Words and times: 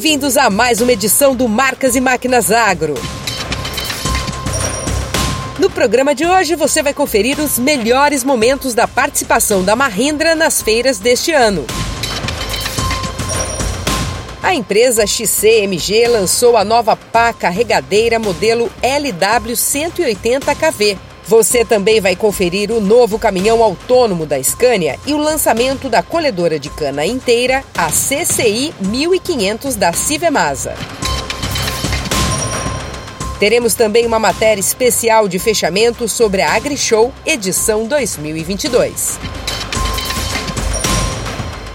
Bem-vindos 0.00 0.36
a 0.36 0.48
mais 0.48 0.80
uma 0.80 0.92
edição 0.92 1.34
do 1.34 1.48
Marcas 1.48 1.96
e 1.96 2.00
Máquinas 2.00 2.52
Agro. 2.52 2.94
No 5.58 5.68
programa 5.68 6.14
de 6.14 6.24
hoje 6.24 6.54
você 6.54 6.84
vai 6.84 6.94
conferir 6.94 7.40
os 7.40 7.58
melhores 7.58 8.22
momentos 8.22 8.74
da 8.74 8.86
participação 8.86 9.64
da 9.64 9.74
Mahindra 9.74 10.36
nas 10.36 10.62
feiras 10.62 11.00
deste 11.00 11.32
ano. 11.32 11.66
A 14.40 14.54
empresa 14.54 15.04
XCMG 15.04 16.06
lançou 16.06 16.56
a 16.56 16.64
nova 16.64 16.94
pá 16.94 17.32
carregadeira 17.32 18.20
modelo 18.20 18.70
LW180KV. 18.80 21.07
Você 21.28 21.62
também 21.62 22.00
vai 22.00 22.16
conferir 22.16 22.70
o 22.72 22.80
novo 22.80 23.18
caminhão 23.18 23.62
autônomo 23.62 24.24
da 24.24 24.42
Scania 24.42 24.98
e 25.06 25.12
o 25.12 25.18
lançamento 25.18 25.86
da 25.90 26.02
colhedora 26.02 26.58
de 26.58 26.70
cana 26.70 27.04
inteira, 27.04 27.62
a 27.76 27.88
CCI 27.88 28.72
1500 28.80 29.76
da 29.76 29.92
Civemasa. 29.92 30.74
Teremos 33.38 33.74
também 33.74 34.06
uma 34.06 34.18
matéria 34.18 34.58
especial 34.58 35.28
de 35.28 35.38
fechamento 35.38 36.08
sobre 36.08 36.40
a 36.40 36.54
AgriShow 36.54 37.12
edição 37.26 37.86
2022. 37.86 39.18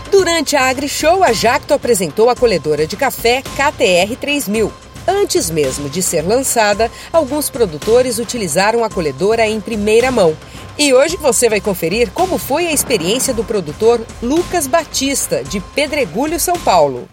Durante 0.09 0.55
a 0.55 0.67
AgriShow, 0.67 1.23
a 1.23 1.31
Jacto 1.31 1.75
apresentou 1.75 2.27
a 2.27 2.35
colhedora 2.35 2.87
de 2.87 2.97
café 2.97 3.43
KTR 3.43 4.15
3000. 4.19 4.73
Antes 5.07 5.49
mesmo 5.49 5.89
de 5.89 6.01
ser 6.01 6.21
lançada, 6.21 6.89
alguns 7.11 7.49
produtores 7.49 8.19
utilizaram 8.19 8.83
a 8.83 8.89
colhedora 8.89 9.45
em 9.47 9.59
primeira 9.59 10.11
mão. 10.11 10.35
E 10.77 10.93
hoje 10.93 11.17
você 11.17 11.49
vai 11.49 11.61
conferir 11.61 12.11
como 12.11 12.37
foi 12.37 12.67
a 12.67 12.71
experiência 12.71 13.33
do 13.33 13.43
produtor 13.43 14.01
Lucas 14.21 14.65
Batista, 14.65 15.43
de 15.43 15.59
Pedregulho, 15.59 16.39
São 16.39 16.55
Paulo. 16.59 17.07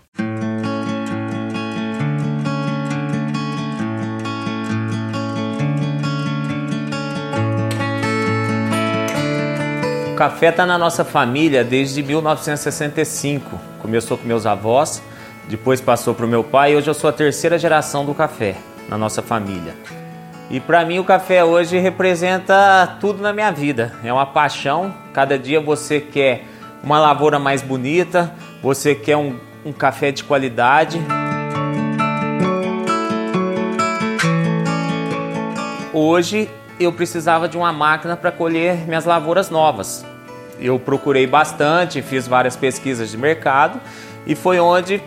café 10.20 10.50
está 10.50 10.66
na 10.66 10.76
nossa 10.76 11.02
família 11.02 11.64
desde 11.64 12.02
1965. 12.02 13.58
Começou 13.78 14.18
com 14.18 14.28
meus 14.28 14.44
avós, 14.44 15.02
depois 15.50 15.80
passou 15.80 16.14
para 16.14 16.24
o 16.24 16.28
meu 16.28 16.44
pai 16.44 16.72
e 16.72 16.76
hoje 16.76 16.88
eu 16.88 16.94
sou 16.94 17.10
a 17.10 17.12
terceira 17.12 17.58
geração 17.58 18.06
do 18.06 18.14
café 18.14 18.54
na 18.88 18.96
nossa 18.96 19.20
família. 19.20 19.74
E 20.48 20.60
para 20.60 20.84
mim 20.84 21.00
o 21.00 21.04
café 21.04 21.44
hoje 21.44 21.76
representa 21.76 22.96
tudo 23.00 23.20
na 23.20 23.32
minha 23.32 23.50
vida. 23.50 23.92
É 24.04 24.12
uma 24.12 24.26
paixão. 24.26 24.94
Cada 25.12 25.36
dia 25.36 25.60
você 25.60 26.00
quer 26.00 26.44
uma 26.84 27.00
lavoura 27.00 27.40
mais 27.40 27.62
bonita, 27.62 28.32
você 28.62 28.94
quer 28.94 29.16
um, 29.16 29.40
um 29.64 29.72
café 29.72 30.12
de 30.12 30.22
qualidade. 30.22 31.00
Hoje 35.92 36.48
eu 36.78 36.92
precisava 36.92 37.48
de 37.48 37.56
uma 37.56 37.72
máquina 37.72 38.16
para 38.16 38.30
colher 38.30 38.86
minhas 38.86 39.04
lavouras 39.04 39.50
novas. 39.50 40.06
Eu 40.60 40.78
procurei 40.78 41.26
bastante, 41.26 42.02
fiz 42.02 42.28
várias 42.28 42.54
pesquisas 42.54 43.10
de 43.10 43.18
mercado 43.18 43.80
e 44.24 44.36
foi 44.36 44.60
onde 44.60 45.02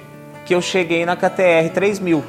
que 0.46 0.54
eu 0.54 0.62
cheguei 0.62 1.06
na 1.06 1.16
KTR 1.16 1.70
3000, 1.74 2.24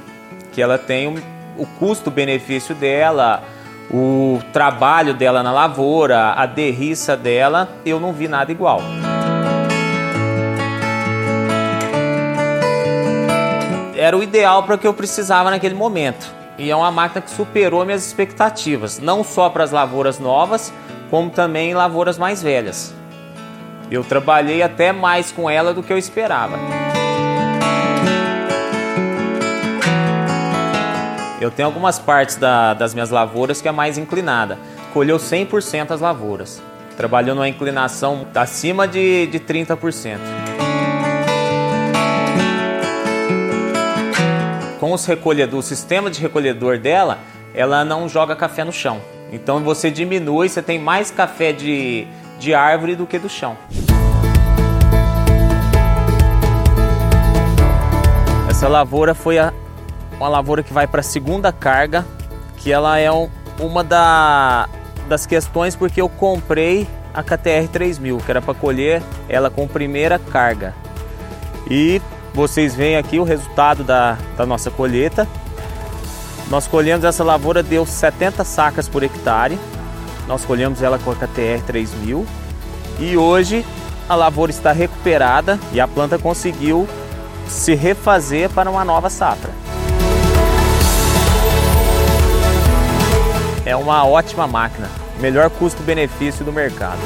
que 0.53 0.63
ela 0.63 0.79
tem 0.79 1.09
um, 1.09 1.17
o 1.57 1.67
custo-benefício 1.67 2.75
dela, 2.75 3.43
o 3.91 4.41
trabalho 4.53 5.15
dela 5.15 5.43
na 5.43 5.53
lavoura, 5.53 6.33
a 6.33 6.47
derriça 6.47 7.17
dela, 7.17 7.69
eu 7.85 7.99
não 7.99 8.13
vi 8.13 8.29
nada 8.29 8.51
igual. 8.53 8.81
Era 13.97 14.17
o 14.17 14.23
ideal 14.23 14.63
para 14.65 14.75
o 14.75 14.79
que 14.79 14.87
eu 14.87 14.95
precisava 14.95 15.51
naquele 15.51 15.75
momento 15.75 16.45
e 16.59 16.71
é 16.71 16.77
uma 16.77 16.91
máquina 16.91 17.21
que 17.21 17.31
superou 17.31 17.85
minhas 17.85 18.07
expectativas, 18.07 18.99
não 18.99 19.25
só 19.25 19.49
para 19.51 19.65
as 19.65 19.71
lavouras 19.71 20.19
novas, 20.19 20.73
como 21.11 21.31
também 21.31 21.71
em 21.71 21.75
lavouras 21.75 22.17
mais 22.19 22.43
velhas. 22.43 22.95
Eu 23.91 24.05
trabalhei 24.05 24.63
até 24.63 24.93
mais 24.93 25.33
com 25.33 25.49
ela 25.49 25.75
do 25.75 25.83
que 25.83 25.93
eu 25.93 25.99
esperava. 25.99 26.57
Eu 31.45 31.51
tenho 31.51 31.67
algumas 31.67 31.99
partes 31.99 32.37
da, 32.37 32.73
das 32.73 32.95
minhas 32.95 33.11
lavouras 33.11 33.61
que 33.61 33.69
é 33.69 33.73
mais 33.73 33.99
inclinada. 33.99 34.59
Colheu 34.95 35.19
100% 35.19 35.91
as 35.91 36.01
lavouras. 36.01 36.63
Trabalhou 36.97 37.35
numa 37.35 37.47
inclinação 37.47 38.27
acima 38.35 38.89
de, 38.89 39.27
de 39.27 39.39
30%. 39.39 40.19
com 44.81 44.93
os 44.93 45.07
recolhedores, 45.07 45.65
o 45.65 45.69
sistema 45.69 46.11
de 46.11 46.21
recolhedor 46.21 46.79
dela, 46.79 47.19
ela 47.55 47.87
não 47.87 48.07
joga 48.07 48.37
café 48.37 48.65
no 48.65 48.73
chão. 48.73 49.01
Então 49.33 49.61
você 49.61 49.91
diminui, 49.91 50.47
você 50.47 50.61
tem 50.61 50.79
mais 50.79 51.11
café 51.11 51.53
de, 51.53 52.07
de 52.39 52.53
árvore 52.53 52.95
do 52.95 53.07
que 53.07 53.19
do 53.19 53.29
chão. 53.29 53.57
Essa 58.51 58.69
lavoura 58.69 59.15
foi 59.15 59.39
a, 59.39 59.55
uma 60.17 60.29
lavoura 60.29 60.63
que 60.63 60.73
vai 60.73 60.87
para 60.87 61.01
a 61.01 61.05
segunda 61.05 61.53
carga, 61.53 62.05
que 62.57 62.73
ela 62.73 62.99
é 62.99 63.11
um, 63.11 63.29
uma 63.59 63.83
da, 63.83 64.69
das 65.09 65.27
questões 65.27 65.77
porque 65.77 66.01
eu 66.01 66.09
comprei 66.09 66.89
a 67.13 67.23
KTR 67.23 67.69
3000, 67.73 68.19
que 68.19 68.31
era 68.31 68.43
para 68.43 68.55
colher 68.55 69.03
ela 69.29 69.51
com 69.51 69.69
primeira 69.69 70.19
carga. 70.19 70.75
E 71.71 72.01
vocês 72.33 72.75
veem 72.75 72.97
aqui 72.97 73.19
o 73.19 73.25
resultado 73.25 73.85
da, 73.85 74.19
da 74.37 74.45
nossa 74.45 74.71
colheita. 74.71 75.27
Nós 76.51 76.67
colhemos 76.67 77.05
essa 77.05 77.23
lavoura, 77.23 77.63
deu 77.63 77.87
70 77.87 78.45
sacas 78.45 78.89
por 78.89 79.03
hectare. 79.03 79.59
Nós 80.27 80.45
colhemos 80.45 80.83
ela 80.83 80.99
com 80.99 81.11
a 81.11 81.15
KTR 81.15 81.63
3000. 81.67 82.27
E 82.99 83.17
hoje 83.17 83.65
a 84.09 84.15
lavoura 84.15 84.51
está 84.51 84.73
recuperada 84.73 85.59
e 85.73 85.81
a 85.81 85.89
planta 85.89 86.19
conseguiu 86.19 86.89
se 87.47 87.75
refazer 87.75 88.51
para 88.51 88.71
uma 88.71 88.85
nova 88.85 89.09
safra. 89.09 89.64
É 93.67 93.75
uma 93.75 94.07
ótima 94.07 94.47
máquina, 94.47 94.91
melhor 95.19 95.49
custo-benefício 95.49 96.45
do 96.45 96.53
mercado. 96.53 96.99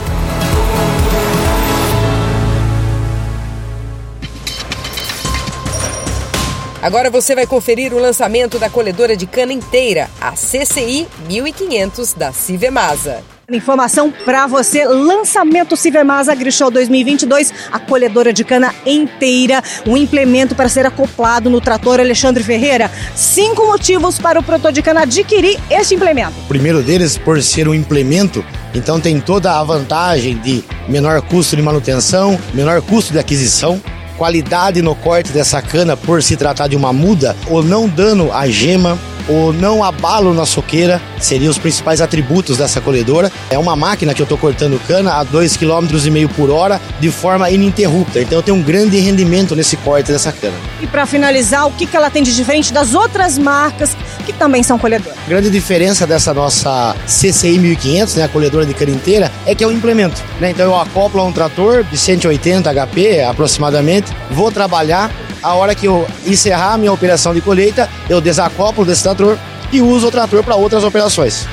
Agora 6.83 7.11
você 7.11 7.35
vai 7.35 7.47
conferir 7.47 7.93
o 7.93 7.99
lançamento 7.99 8.59
da 8.59 8.69
colhedora 8.69 9.17
de 9.17 9.27
cana 9.27 9.53
inteira, 9.53 10.09
a 10.21 10.33
CCI 10.33 11.07
1500 11.29 12.15
da 12.15 12.33
Civemasa. 12.33 13.23
Informação 13.51 14.13
para 14.27 14.47
você, 14.47 14.85
lançamento 14.85 15.75
Civermasa 15.75 16.33
AgriShow 16.33 16.71
2022, 16.71 17.51
a 17.73 17.79
colhedora 17.79 18.31
de 18.31 18.45
cana 18.45 18.75
inteira, 18.85 19.63
um 19.87 19.97
implemento 19.97 20.55
para 20.55 20.69
ser 20.69 20.85
acoplado 20.85 21.49
no 21.49 21.59
trator 21.59 21.99
Alexandre 21.99 22.45
Ferreira. 22.45 22.91
Cinco 23.17 23.67
motivos 23.67 24.19
para 24.19 24.39
o 24.39 24.43
produtor 24.43 24.71
de 24.71 24.83
cana 24.83 25.05
adquirir 25.05 25.59
este 25.71 25.95
implemento. 25.95 26.35
O 26.45 26.49
primeiro 26.49 26.83
deles, 26.83 27.17
por 27.17 27.43
ser 27.43 27.67
um 27.67 27.73
implemento, 27.73 28.45
então 28.75 29.00
tem 29.00 29.19
toda 29.19 29.59
a 29.59 29.65
vantagem 29.65 30.37
de 30.37 30.62
menor 30.87 31.23
custo 31.23 31.56
de 31.56 31.62
manutenção, 31.62 32.39
menor 32.53 32.83
custo 32.83 33.15
de 33.15 33.19
aquisição, 33.19 33.81
qualidade 34.19 34.82
no 34.82 34.94
corte 34.97 35.32
dessa 35.32 35.62
cana 35.62 35.97
por 35.97 36.23
se 36.23 36.37
tratar 36.37 36.67
de 36.67 36.76
uma 36.76 36.93
muda, 36.93 37.37
ou 37.47 37.62
não 37.62 37.88
dano 37.88 38.32
à 38.32 38.49
gema, 38.49 38.99
ou 39.29 39.53
não 39.53 39.85
abalo 39.85 40.32
na 40.32 40.47
soqueira, 40.47 41.00
seriam 41.20 41.50
os 41.50 41.59
principais 41.59 42.00
atributos 42.00 42.56
dessa 42.56 42.81
colhedora. 42.81 43.31
É 43.50 43.59
uma 43.59 43.76
máquina 43.76 44.15
que 44.15 44.23
eu 44.23 44.25
estou 44.25 44.38
cortando 44.38 44.81
cana 44.87 45.15
a 45.15 45.25
2,5 45.25 45.59
km 45.59 46.32
por 46.35 46.50
hora 46.50 46.81
de 46.99 47.11
forma 47.11 47.50
ininterrupta. 47.50 48.20
Então 48.20 48.38
eu 48.38 48.43
tenho 48.43 48.56
um 48.56 48.62
grande 48.62 48.99
rendimento 48.99 49.55
nesse 49.55 49.76
corte 49.76 50.11
dessa 50.11 50.32
cana. 50.32 50.55
E 50.81 50.87
para 50.87 51.05
finalizar, 51.05 51.67
o 51.67 51.73
que, 51.73 51.87
que 51.87 51.97
ela 51.97 52.11
tem 52.11 52.23
de 52.23 52.35
diferente 52.35 52.73
das 52.73 52.94
outras 52.94 53.37
marcas 53.37 53.97
que 54.25 54.32
também 54.32 54.62
são 54.62 54.79
colhedoras? 54.79 55.19
A 55.26 55.29
grande 55.29 55.50
diferença 55.50 56.06
dessa 56.06 56.32
nossa 56.32 56.97
CCI 57.06 57.59
1500, 57.59 58.15
né, 58.15 58.25
a 58.25 58.29
colhedora 58.29 58.65
de 58.65 58.73
cana 58.73 58.93
inteira, 58.93 59.31
é 59.44 59.55
que 59.55 59.62
é 59.62 59.67
um 59.67 59.73
implemento. 59.73 60.23
Né? 60.41 60.50
Então 60.50 60.65
eu 60.65 60.81
acoplo 60.81 61.20
a 61.20 61.25
um 61.25 61.32
trator 61.32 61.85
de 61.85 61.99
180 61.99 62.73
HP 62.73 63.23
aproximadamente, 63.23 64.07
vou 64.31 64.50
trabalhar 64.50 65.10
a 65.43 65.55
hora 65.55 65.75
que 65.75 65.87
eu 65.87 66.06
encerrar 66.26 66.75
a 66.75 66.78
minha 66.78 66.93
operação 66.93 67.32
de 67.34 67.40
colheita, 67.40 67.88
eu 68.08 68.20
desacoplo 68.20 68.84
desse 68.84 69.02
trator 69.02 69.38
e 69.72 69.81
uso 69.81 70.08
o 70.08 70.10
trator 70.10 70.43
para 70.43 70.56
outras 70.56 70.84
operações. 70.84 71.46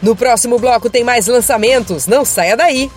No 0.00 0.16
próximo 0.16 0.58
bloco 0.58 0.88
tem 0.88 1.04
mais 1.04 1.26
lançamentos, 1.26 2.06
não 2.06 2.24
saia 2.24 2.56
daí! 2.56 2.90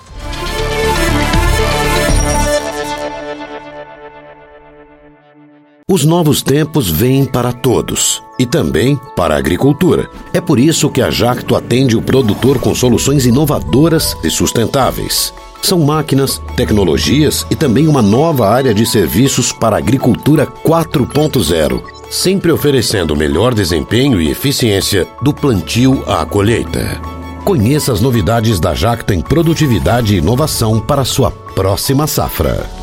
Os 5.93 6.03
novos 6.03 6.41
tempos 6.41 6.89
vêm 6.89 7.23
para 7.23 7.53
todos 7.53 8.23
e 8.39 8.47
também 8.47 8.99
para 9.15 9.35
a 9.35 9.37
agricultura. 9.37 10.09
É 10.33 10.41
por 10.41 10.57
isso 10.57 10.89
que 10.89 11.03
a 11.03 11.11
Jacto 11.11 11.55
atende 11.55 11.95
o 11.95 12.01
produtor 12.01 12.57
com 12.57 12.73
soluções 12.73 13.27
inovadoras 13.27 14.17
e 14.23 14.29
sustentáveis. 14.31 15.31
São 15.61 15.77
máquinas, 15.81 16.41
tecnologias 16.57 17.45
e 17.51 17.55
também 17.55 17.87
uma 17.87 18.01
nova 18.01 18.49
área 18.49 18.73
de 18.73 18.87
serviços 18.87 19.51
para 19.51 19.75
a 19.75 19.77
agricultura 19.77 20.47
4.0, 20.47 21.83
sempre 22.09 22.51
oferecendo 22.51 23.15
melhor 23.15 23.53
desempenho 23.53 24.19
e 24.19 24.31
eficiência 24.31 25.07
do 25.21 25.31
plantio 25.31 26.03
à 26.07 26.25
colheita. 26.25 26.99
Conheça 27.45 27.93
as 27.93 28.01
novidades 28.01 28.59
da 28.59 28.73
Jacto 28.73 29.13
em 29.13 29.21
produtividade 29.21 30.15
e 30.15 30.17
inovação 30.17 30.79
para 30.79 31.05
sua 31.05 31.29
próxima 31.29 32.07
safra. 32.07 32.82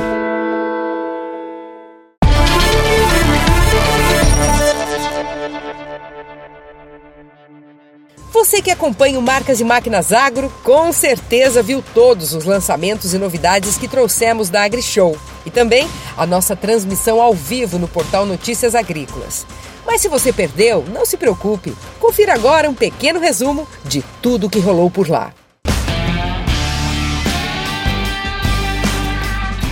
Você 8.51 8.61
que 8.61 8.69
acompanha 8.69 9.17
o 9.17 9.21
Marcas 9.21 9.61
e 9.61 9.63
Máquinas 9.63 10.11
Agro, 10.11 10.51
com 10.61 10.91
certeza 10.91 11.63
viu 11.63 11.81
todos 11.93 12.33
os 12.33 12.43
lançamentos 12.43 13.13
e 13.13 13.17
novidades 13.17 13.77
que 13.77 13.87
trouxemos 13.87 14.49
da 14.49 14.63
AgriShow 14.63 15.17
e 15.45 15.49
também 15.49 15.89
a 16.17 16.25
nossa 16.25 16.53
transmissão 16.53 17.21
ao 17.21 17.33
vivo 17.33 17.79
no 17.79 17.87
portal 17.87 18.25
Notícias 18.25 18.75
Agrícolas. 18.75 19.47
Mas 19.85 20.01
se 20.01 20.09
você 20.09 20.33
perdeu, 20.33 20.83
não 20.93 21.05
se 21.05 21.15
preocupe. 21.15 21.73
Confira 21.97 22.33
agora 22.33 22.69
um 22.69 22.73
pequeno 22.73 23.21
resumo 23.21 23.65
de 23.85 24.03
tudo 24.21 24.49
que 24.49 24.59
rolou 24.59 24.91
por 24.91 25.07
lá. 25.07 25.31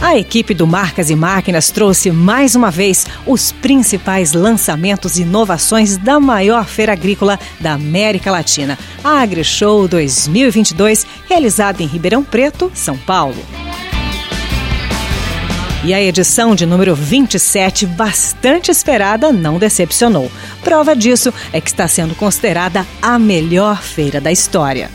A 0.02 0.18
equipe 0.18 0.54
do 0.54 0.66
Marcas 0.66 1.10
e 1.10 1.16
Máquinas 1.16 1.72
trouxe 1.72 2.10
mais 2.10 2.56
uma 2.56 2.72
vez 2.72 3.06
os 3.26 3.52
principais 3.52 4.32
lançamentos 4.32 5.18
e 5.18 5.24
inovações 5.24 5.98
da 5.98 6.22
maior 6.22 6.66
feira 6.66 6.94
agrícola 6.94 7.38
da 7.60 7.74
América 7.74 8.32
Latina, 8.32 8.80
a 9.04 9.22
AgriShow 9.22 9.90
2022, 9.90 11.06
realizada 11.28 11.84
em 11.84 11.86
Ribeirão 11.86 12.24
Preto, 12.24 12.72
São 12.74 12.98
Paulo. 12.98 13.44
E 15.84 15.94
a 15.94 16.02
edição 16.02 16.56
de 16.56 16.66
número 16.66 16.96
27, 16.96 17.86
bastante 17.86 18.72
esperada, 18.72 19.34
não 19.34 19.60
decepcionou. 19.60 20.32
Prova 20.64 20.96
disso 20.96 21.34
é 21.52 21.60
que 21.60 21.70
está 21.70 21.90
sendo 21.90 22.16
considerada 22.16 22.88
a 23.02 23.20
melhor 23.20 23.82
feira 23.82 24.22
da 24.22 24.32
história. 24.32 24.90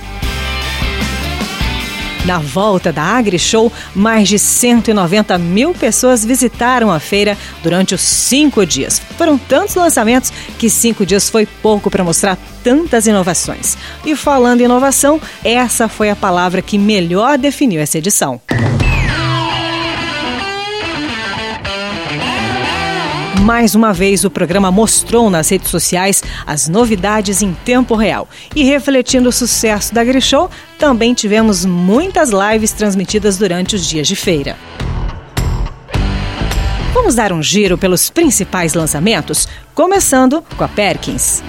Na 2.25 2.39
volta 2.39 2.91
da 2.93 3.03
AgriShow, 3.03 3.71
mais 3.95 4.29
de 4.29 4.39
190 4.39 5.37
mil 5.37 5.75
pessoas 5.75 6.25
visitaram 6.25 6.91
a 6.91 6.99
feira 6.99 7.37
durante 7.63 7.95
os 7.95 8.01
cinco 8.01 8.65
dias. 8.65 9.01
Foram 9.19 9.37
tantos 9.37 9.75
lançamentos 9.75 10.33
que 10.59 10.71
cinco 10.71 11.05
dias 11.05 11.29
foi 11.29 11.47
pouco 11.47 11.91
para 11.91 12.03
mostrar 12.03 12.39
tantas 12.63 13.07
inovações. 13.07 13.77
E 14.05 14.17
falando 14.17 14.63
em 14.63 14.65
inovação, 14.65 15.21
essa 15.45 15.87
foi 15.87 16.09
a 16.09 16.17
palavra 16.17 16.63
que 16.63 16.79
melhor 16.79 17.37
definiu 17.37 17.81
essa 17.81 17.99
edição. 17.99 18.41
Mais 23.45 23.75
uma 23.75 23.93
vez, 23.93 24.25
o 24.25 24.31
programa 24.31 24.71
mostrou 24.71 25.29
nas 25.29 25.51
redes 25.51 25.69
sociais 25.69 26.23
as 26.47 26.67
novidades 26.67 27.43
em 27.43 27.53
tempo 27.53 27.95
real. 27.95 28.27
E 28.57 28.65
refletindo 28.65 29.29
o 29.29 29.33
sucesso 29.33 29.93
da 29.93 30.03
Grishow, 30.03 30.51
também 30.79 31.13
tivemos 31.13 31.63
muitas 31.63 32.31
lives 32.31 32.73
transmitidas 32.73 33.37
durante 33.37 33.77
os 33.77 33.87
dias 33.87 34.09
de 34.09 34.17
feira. 34.17 34.57
Vamos 36.95 37.17
dar 37.17 37.35
um 37.35 37.43
giro 37.43 37.77
pelos 37.77 38.09
principais 38.09 38.73
lançamentos, 38.73 39.47
começando 39.75 40.43
com 40.57 40.65
a 40.65 40.69
Perkins. 40.69 41.43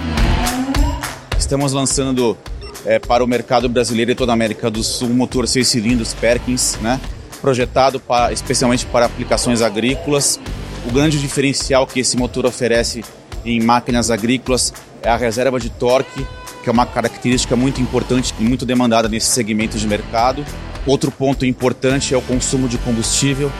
Estamos 1.38 1.72
lançando 1.72 2.36
é, 2.84 2.98
para 2.98 3.24
o 3.24 3.26
mercado 3.26 3.70
brasileiro 3.70 4.10
e 4.10 4.14
toda 4.14 4.32
a 4.32 4.34
América 4.34 4.70
do 4.70 4.82
Sul 4.82 5.08
um 5.08 5.14
motor 5.14 5.48
6 5.48 5.66
cilindros 5.66 6.12
Perkins, 6.12 6.76
né? 6.82 7.00
projetado 7.40 7.98
para, 7.98 8.34
especialmente 8.34 8.84
para 8.84 9.06
aplicações 9.06 9.62
agrícolas 9.62 10.38
o 10.86 10.92
grande 10.92 11.20
diferencial 11.20 11.86
que 11.86 12.00
esse 12.00 12.16
motor 12.16 12.46
oferece 12.46 13.04
em 13.44 13.60
máquinas 13.60 14.10
agrícolas 14.10 14.72
é 15.02 15.08
a 15.08 15.16
reserva 15.16 15.58
de 15.58 15.68
torque, 15.68 16.26
que 16.62 16.68
é 16.68 16.72
uma 16.72 16.86
característica 16.86 17.54
muito 17.56 17.80
importante 17.80 18.34
e 18.38 18.42
muito 18.42 18.64
demandada 18.64 19.08
nesse 19.08 19.26
segmento 19.26 19.76
de 19.78 19.86
mercado. 19.86 20.44
Outro 20.86 21.10
ponto 21.10 21.44
importante 21.44 22.14
é 22.14 22.16
o 22.16 22.22
consumo 22.22 22.68
de 22.68 22.78
combustível. 22.78 23.50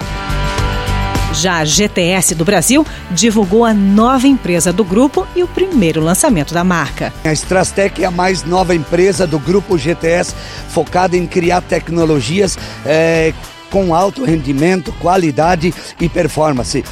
Já 1.32 1.58
a 1.58 1.64
GTS 1.64 2.34
do 2.34 2.44
Brasil 2.44 2.86
divulgou 3.10 3.64
a 3.64 3.74
nova 3.74 4.26
empresa 4.26 4.72
do 4.72 4.82
grupo 4.82 5.26
e 5.36 5.42
o 5.42 5.48
primeiro 5.48 6.00
lançamento 6.00 6.54
da 6.54 6.64
marca. 6.64 7.12
A 7.22 7.32
Strastec 7.32 8.02
é 8.02 8.06
a 8.06 8.10
mais 8.10 8.42
nova 8.42 8.74
empresa 8.74 9.26
do 9.26 9.38
grupo 9.38 9.76
GTS, 9.76 10.34
focada 10.68 11.16
em 11.16 11.26
criar 11.26 11.60
tecnologias 11.60 12.56
é, 12.86 13.34
com 13.76 13.94
alto 13.94 14.24
rendimento, 14.24 14.90
qualidade 15.02 15.74
e 16.00 16.08
performance. 16.08 16.82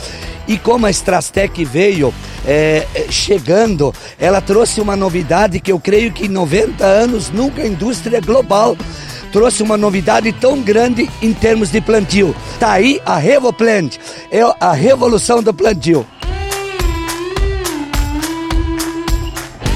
E 0.46 0.58
como 0.58 0.84
a 0.84 0.90
Strastec 0.90 1.64
veio 1.64 2.12
é, 2.46 2.86
chegando, 3.08 3.90
ela 4.18 4.42
trouxe 4.42 4.82
uma 4.82 4.94
novidade 4.94 5.60
que 5.60 5.72
eu 5.72 5.80
creio 5.80 6.12
que 6.12 6.26
em 6.26 6.28
90 6.28 6.84
anos 6.84 7.30
nunca 7.30 7.62
a 7.62 7.66
indústria 7.66 8.20
global 8.20 8.76
trouxe 9.32 9.62
uma 9.62 9.78
novidade 9.78 10.30
tão 10.30 10.60
grande 10.60 11.08
em 11.22 11.32
termos 11.32 11.70
de 11.70 11.80
plantio. 11.80 12.36
Tá 12.60 12.72
aí 12.72 13.00
a 13.06 13.16
RevoPlant, 13.16 13.96
é 14.30 14.42
a 14.60 14.74
revolução 14.74 15.42
do 15.42 15.54
plantio. 15.54 16.06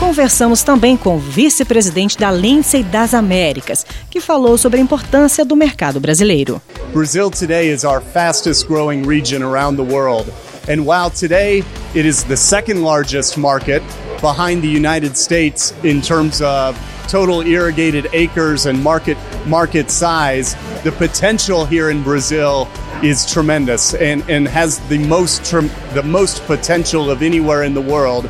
Conversamos 0.08 0.62
também 0.62 0.96
com 0.96 1.16
o 1.16 1.18
vice-presidente 1.18 2.16
da 2.16 2.32
Lindsay 2.32 2.82
das 2.82 3.12
Américas, 3.12 3.84
que 4.08 4.22
falou 4.22 4.56
sobre 4.56 4.80
a 4.80 4.82
importância 4.82 5.44
do 5.44 5.54
mercado 5.54 6.00
brasileiro. 6.00 6.62
Brazil 6.94 7.30
today 7.30 7.70
is 7.70 7.84
our 7.84 8.00
fastest 8.00 8.66
growing 8.66 9.06
region 9.06 9.42
around 9.42 9.76
the 9.76 9.82
world. 9.82 10.32
And 10.66 10.86
while 10.86 11.10
today 11.10 11.62
it 11.94 12.08
is 12.08 12.22
the 12.22 12.38
second 12.38 12.82
largest 12.82 13.36
market 13.36 13.82
behind 14.22 14.62
the 14.62 14.74
United 14.74 15.14
States 15.14 15.74
in 15.84 16.00
terms 16.00 16.40
of 16.40 16.74
total 17.06 17.42
irrigated 17.46 18.08
acres 18.14 18.64
and 18.66 18.82
market 18.82 19.18
market 19.46 19.90
size, 19.90 20.56
the 20.84 20.92
potential 20.92 21.66
here 21.66 21.90
in 21.90 22.02
Brazil 22.02 22.66
is 23.02 23.30
tremendous 23.30 23.92
and, 23.92 24.24
and 24.30 24.48
has 24.48 24.78
the 24.88 24.98
most 25.06 25.44
the 25.92 26.02
most 26.02 26.42
potential 26.46 27.10
of 27.10 27.22
anywhere 27.22 27.62
in 27.62 27.74
the 27.74 27.82
world. 27.82 28.26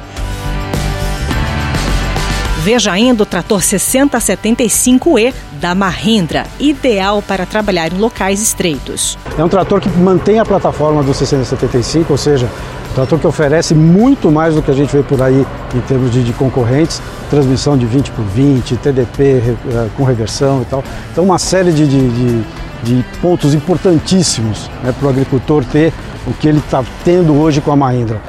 Veja 2.60 2.90
ainda 2.90 3.22
o 3.22 3.26
trator 3.26 3.60
6075E 3.60 5.32
da 5.60 5.74
Mahindra, 5.76 6.44
ideal 6.58 7.22
para 7.22 7.46
trabalhar 7.46 7.92
em 7.92 7.98
locais 7.98 8.42
estreitos. 8.42 9.16
É 9.38 9.44
um 9.44 9.48
trator 9.48 9.80
que 9.80 9.88
mantém 9.88 10.40
a 10.40 10.44
plataforma 10.44 11.02
do 11.02 11.14
6075, 11.14 12.12
ou 12.12 12.18
seja, 12.18 12.46
um 12.90 12.94
trator 12.94 13.18
que 13.18 13.26
oferece 13.26 13.74
muito 13.74 14.30
mais 14.30 14.56
do 14.56 14.62
que 14.62 14.70
a 14.72 14.74
gente 14.74 14.92
vê 14.92 15.04
por 15.04 15.22
aí 15.22 15.46
em 15.72 15.80
termos 15.82 16.10
de, 16.10 16.24
de 16.24 16.32
concorrentes, 16.32 17.00
transmissão 17.30 17.78
de 17.78 17.86
20 17.86 18.10
por 18.10 18.24
20, 18.24 18.76
TDP 18.76 19.22
eh, 19.22 19.88
com 19.96 20.02
reversão 20.02 20.62
e 20.62 20.64
tal. 20.64 20.82
Então 21.12 21.24
uma 21.24 21.38
série 21.38 21.70
de, 21.70 21.86
de, 21.86 22.08
de, 22.08 22.44
de 22.82 23.04
pontos 23.22 23.54
importantíssimos 23.54 24.68
né, 24.82 24.92
para 24.98 25.06
o 25.06 25.10
agricultor 25.10 25.64
ter 25.64 25.92
o 26.26 26.34
que 26.34 26.48
ele 26.48 26.58
está 26.58 26.84
tendo 27.04 27.38
hoje 27.38 27.60
com 27.60 27.70
a 27.70 27.76
Mahindra. 27.76 28.20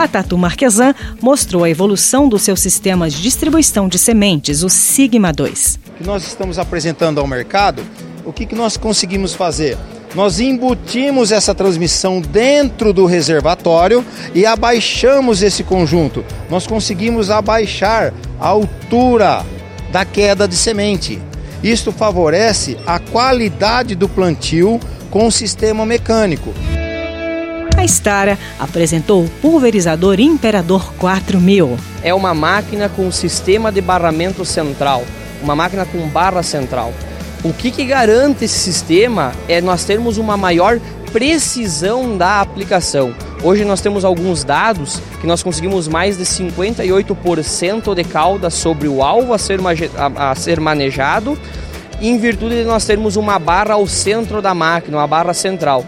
A 0.00 0.08
Tatu 0.08 0.38
Marquesan 0.38 0.94
mostrou 1.20 1.62
a 1.62 1.68
evolução 1.68 2.26
do 2.26 2.38
seu 2.38 2.56
sistema 2.56 3.10
de 3.10 3.20
distribuição 3.20 3.86
de 3.86 3.98
sementes, 3.98 4.62
o 4.62 4.70
Sigma 4.70 5.30
2. 5.30 5.78
Que 5.98 6.06
nós 6.06 6.26
estamos 6.26 6.58
apresentando 6.58 7.20
ao 7.20 7.26
mercado, 7.26 7.82
o 8.24 8.32
que, 8.32 8.46
que 8.46 8.54
nós 8.54 8.78
conseguimos 8.78 9.34
fazer? 9.34 9.76
Nós 10.14 10.40
embutimos 10.40 11.30
essa 11.30 11.54
transmissão 11.54 12.18
dentro 12.18 12.94
do 12.94 13.04
reservatório 13.04 14.02
e 14.34 14.46
abaixamos 14.46 15.42
esse 15.42 15.62
conjunto. 15.62 16.24
Nós 16.48 16.66
conseguimos 16.66 17.28
abaixar 17.28 18.14
a 18.40 18.48
altura 18.48 19.44
da 19.92 20.06
queda 20.06 20.48
de 20.48 20.56
semente. 20.56 21.20
Isto 21.62 21.92
favorece 21.92 22.78
a 22.86 22.98
qualidade 22.98 23.94
do 23.94 24.08
plantio 24.08 24.80
com 25.10 25.26
o 25.26 25.30
sistema 25.30 25.84
mecânico. 25.84 26.54
A 27.80 27.84
Stara 27.84 28.38
apresentou 28.58 29.24
o 29.24 29.28
pulverizador 29.40 30.20
Imperador 30.20 30.92
4000. 30.98 31.78
É 32.02 32.12
uma 32.12 32.34
máquina 32.34 32.90
com 32.90 33.10
sistema 33.10 33.72
de 33.72 33.80
barramento 33.80 34.44
central. 34.44 35.02
uma 35.42 35.56
máquina 35.56 35.86
com 35.86 36.06
barra 36.06 36.42
central. 36.42 36.92
O 37.42 37.54
que, 37.54 37.70
que 37.70 37.86
garante 37.86 38.44
esse 38.44 38.58
sistema 38.58 39.32
é 39.48 39.62
nós 39.62 39.84
termos 39.84 40.18
uma 40.18 40.36
maior 40.36 40.78
precisão 41.10 42.18
da 42.18 42.42
aplicação. 42.42 43.14
Hoje 43.42 43.64
nós 43.64 43.80
temos 43.80 44.04
alguns 44.04 44.44
dados 44.44 45.00
que 45.18 45.26
nós 45.26 45.42
conseguimos 45.42 45.88
mais 45.88 46.18
de 46.18 46.24
58% 46.24 47.94
de 47.94 48.04
cauda 48.04 48.50
sobre 48.50 48.88
o 48.88 49.02
alvo 49.02 49.32
a 49.32 49.38
ser, 49.38 49.58
a, 49.96 50.32
a 50.32 50.34
ser 50.34 50.60
manejado, 50.60 51.38
em 51.98 52.18
virtude 52.18 52.56
de 52.56 52.64
nós 52.64 52.84
termos 52.84 53.16
uma 53.16 53.38
barra 53.38 53.72
ao 53.72 53.86
centro 53.86 54.42
da 54.42 54.52
máquina, 54.52 54.98
uma 54.98 55.06
barra 55.06 55.32
central. 55.32 55.86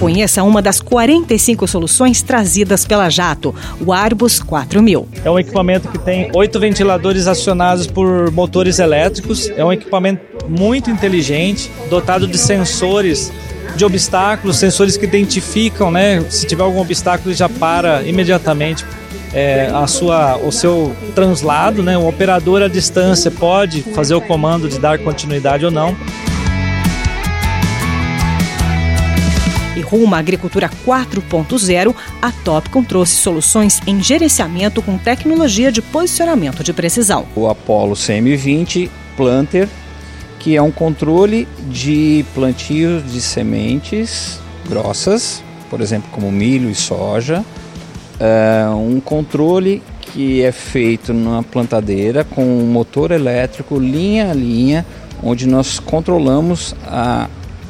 Conheça 0.00 0.42
uma 0.42 0.62
das 0.62 0.80
45 0.80 1.68
soluções 1.68 2.22
trazidas 2.22 2.86
pela 2.86 3.10
Jato, 3.10 3.54
o 3.84 3.92
Arbus 3.92 4.40
4000. 4.40 5.06
É 5.22 5.30
um 5.30 5.38
equipamento 5.38 5.88
que 5.88 5.98
tem 5.98 6.30
oito 6.34 6.58
ventiladores 6.58 7.26
acionados 7.26 7.86
por 7.86 8.30
motores 8.30 8.78
elétricos. 8.78 9.50
É 9.50 9.62
um 9.62 9.70
equipamento 9.70 10.22
muito 10.48 10.90
inteligente, 10.90 11.70
dotado 11.90 12.26
de 12.26 12.38
sensores 12.38 13.30
de 13.76 13.84
obstáculos, 13.84 14.56
sensores 14.56 14.96
que 14.96 15.04
identificam, 15.04 15.90
né? 15.90 16.24
Se 16.30 16.46
tiver 16.46 16.62
algum 16.62 16.80
obstáculo, 16.80 17.34
já 17.34 17.48
para 17.48 18.02
imediatamente 18.02 18.86
é, 19.34 19.66
a 19.66 19.86
sua, 19.86 20.38
o 20.38 20.50
seu 20.50 20.96
translado, 21.14 21.82
né? 21.82 21.98
O 21.98 22.08
operador 22.08 22.62
à 22.62 22.68
distância 22.68 23.30
pode 23.30 23.82
fazer 23.82 24.14
o 24.14 24.20
comando 24.22 24.66
de 24.66 24.78
dar 24.78 24.98
continuidade 24.98 25.66
ou 25.66 25.70
não. 25.70 25.94
Rumo 29.90 30.14
à 30.14 30.18
agricultura 30.18 30.70
4.0, 30.86 31.94
a 32.22 32.30
Topcon 32.30 32.84
trouxe 32.84 33.16
soluções 33.16 33.80
em 33.86 34.02
gerenciamento 34.02 34.80
com 34.80 34.96
tecnologia 34.96 35.72
de 35.72 35.82
posicionamento 35.82 36.62
de 36.62 36.72
precisão. 36.72 37.26
O 37.34 37.48
Apollo 37.48 37.94
CM20 37.94 38.88
Planter 39.16 39.68
que 40.40 40.56
é 40.56 40.62
um 40.62 40.70
controle 40.70 41.46
de 41.68 42.24
plantios 42.34 43.12
de 43.12 43.20
sementes 43.20 44.40
grossas, 44.66 45.44
por 45.68 45.82
exemplo, 45.82 46.08
como 46.10 46.32
milho 46.32 46.70
e 46.70 46.74
soja, 46.74 47.44
é 48.18 48.66
um 48.70 48.98
controle 49.00 49.82
que 50.00 50.42
é 50.42 50.50
feito 50.50 51.12
numa 51.12 51.42
plantadeira 51.42 52.24
com 52.24 52.42
um 52.42 52.66
motor 52.66 53.10
elétrico 53.10 53.78
linha 53.78 54.30
a 54.30 54.34
linha, 54.34 54.84
onde 55.22 55.46
nós 55.46 55.78
controlamos 55.78 56.74
a 56.86 57.28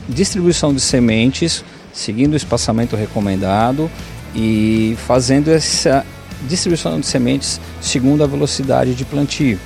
distribuição 0.08 0.72
de 0.72 0.80
sementes 0.80 1.64
seguindo 2.00 2.33
o 2.33 2.37
espaçamento 2.37 2.97
recomendado 2.97 3.90
e 4.35 4.97
fazendo 5.07 5.50
essa 5.50 6.04
distribuição 6.49 6.99
de 6.99 7.07
sementes 7.07 7.61
segundo 7.80 8.25
a 8.25 8.26
velocidade 8.26 8.95
de 8.95 9.04
plantio. 9.04 9.59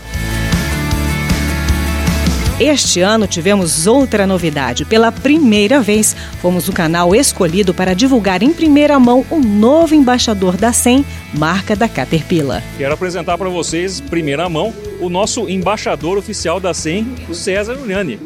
Este 2.58 3.00
ano 3.00 3.26
tivemos 3.26 3.88
outra 3.88 4.28
novidade. 4.28 4.84
Pela 4.84 5.10
primeira 5.10 5.80
vez, 5.80 6.14
fomos 6.40 6.68
o 6.68 6.72
canal 6.72 7.12
escolhido 7.12 7.74
para 7.74 7.94
divulgar 7.94 8.44
em 8.44 8.52
primeira 8.52 8.96
mão 8.98 9.26
o 9.28 9.36
um 9.36 9.40
novo 9.40 9.92
embaixador 9.92 10.56
da 10.56 10.72
SEM, 10.72 11.04
marca 11.36 11.74
da 11.74 11.88
Caterpillar. 11.88 12.62
Quero 12.78 12.94
apresentar 12.94 13.36
para 13.36 13.48
vocês, 13.48 14.00
primeira 14.00 14.48
mão, 14.48 14.72
o 15.00 15.08
nosso 15.08 15.48
embaixador 15.48 16.16
oficial 16.16 16.60
da 16.60 16.72
SEM, 16.72 17.12
o 17.28 17.34
César 17.34 17.74
Uniani. 17.74 18.20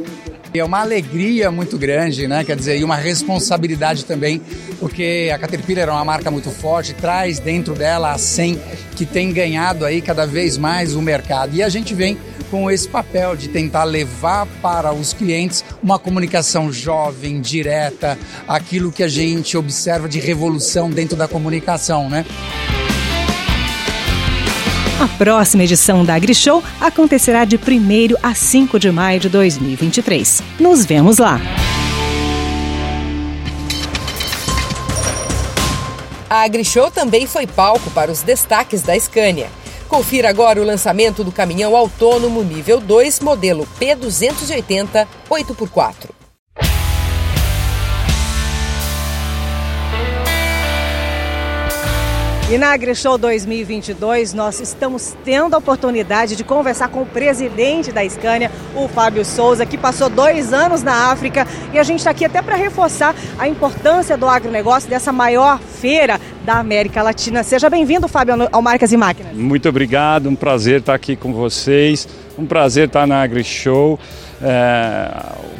É 0.54 0.64
uma 0.64 0.80
alegria 0.80 1.50
muito 1.50 1.78
grande, 1.78 2.26
né? 2.26 2.42
Quer 2.42 2.56
dizer, 2.56 2.78
e 2.78 2.84
uma 2.84 2.96
responsabilidade 2.96 4.04
também, 4.04 4.40
porque 4.80 5.30
a 5.32 5.38
Caterpillar 5.38 5.88
é 5.88 5.92
uma 5.92 6.04
marca 6.04 6.30
muito 6.30 6.50
forte, 6.50 6.94
traz 6.94 7.38
dentro 7.38 7.74
dela 7.74 8.12
a 8.12 8.18
SEM, 8.18 8.58
que 8.96 9.04
tem 9.04 9.32
ganhado 9.32 9.84
aí 9.84 10.00
cada 10.00 10.26
vez 10.26 10.56
mais 10.56 10.94
o 10.94 11.02
mercado. 11.02 11.54
E 11.54 11.62
a 11.62 11.68
gente 11.68 11.94
vem 11.94 12.18
com 12.50 12.70
esse 12.70 12.88
papel 12.88 13.36
de 13.36 13.48
tentar 13.48 13.84
levar 13.84 14.46
para 14.62 14.92
os 14.92 15.12
clientes 15.12 15.64
uma 15.82 15.98
comunicação 15.98 16.72
jovem, 16.72 17.40
direta, 17.40 18.18
aquilo 18.46 18.90
que 18.90 19.02
a 19.02 19.08
gente 19.08 19.56
observa 19.56 20.08
de 20.08 20.18
revolução 20.18 20.90
dentro 20.90 21.16
da 21.16 21.28
comunicação, 21.28 22.08
né? 22.08 22.24
A 25.00 25.06
próxima 25.06 25.62
edição 25.62 26.04
da 26.04 26.16
AgriShow 26.16 26.60
acontecerá 26.80 27.44
de 27.44 27.54
1 27.54 28.16
a 28.20 28.34
5 28.34 28.80
de 28.80 28.90
maio 28.90 29.20
de 29.20 29.28
2023. 29.28 30.42
Nos 30.58 30.84
vemos 30.84 31.18
lá! 31.18 31.40
A 36.28 36.42
AgriShow 36.42 36.90
também 36.90 37.28
foi 37.28 37.46
palco 37.46 37.88
para 37.92 38.10
os 38.10 38.22
destaques 38.22 38.82
da 38.82 38.98
Scania. 38.98 39.48
Confira 39.88 40.28
agora 40.28 40.60
o 40.60 40.64
lançamento 40.64 41.22
do 41.22 41.30
caminhão 41.30 41.76
autônomo 41.76 42.42
nível 42.42 42.80
2, 42.80 43.20
modelo 43.20 43.68
P280 43.80 45.06
8x4. 45.30 46.17
E 52.50 52.56
na 52.56 52.72
AgriShow 52.72 53.18
2022, 53.18 54.32
nós 54.32 54.58
estamos 54.58 55.14
tendo 55.22 55.52
a 55.52 55.58
oportunidade 55.58 56.34
de 56.34 56.42
conversar 56.42 56.88
com 56.88 57.02
o 57.02 57.06
presidente 57.06 57.92
da 57.92 58.02
Scania, 58.08 58.50
o 58.74 58.88
Fábio 58.88 59.22
Souza, 59.22 59.66
que 59.66 59.76
passou 59.76 60.08
dois 60.08 60.50
anos 60.50 60.82
na 60.82 61.12
África. 61.12 61.46
E 61.74 61.78
a 61.78 61.82
gente 61.82 61.98
está 61.98 62.10
aqui 62.10 62.24
até 62.24 62.40
para 62.40 62.56
reforçar 62.56 63.14
a 63.38 63.46
importância 63.46 64.16
do 64.16 64.26
agronegócio, 64.26 64.88
dessa 64.88 65.12
maior 65.12 65.60
feira 65.60 66.18
da 66.42 66.54
América 66.54 67.02
Latina. 67.02 67.42
Seja 67.42 67.68
bem-vindo, 67.68 68.08
Fábio, 68.08 68.48
ao 68.50 68.62
Marcas 68.62 68.92
e 68.92 68.96
Máquinas. 68.96 69.36
Muito 69.36 69.68
obrigado, 69.68 70.30
um 70.30 70.34
prazer 70.34 70.80
estar 70.80 70.94
aqui 70.94 71.16
com 71.16 71.34
vocês, 71.34 72.08
um 72.38 72.46
prazer 72.46 72.86
estar 72.86 73.06
na 73.06 73.20
AgriShow. 73.20 73.98
É, 74.40 75.10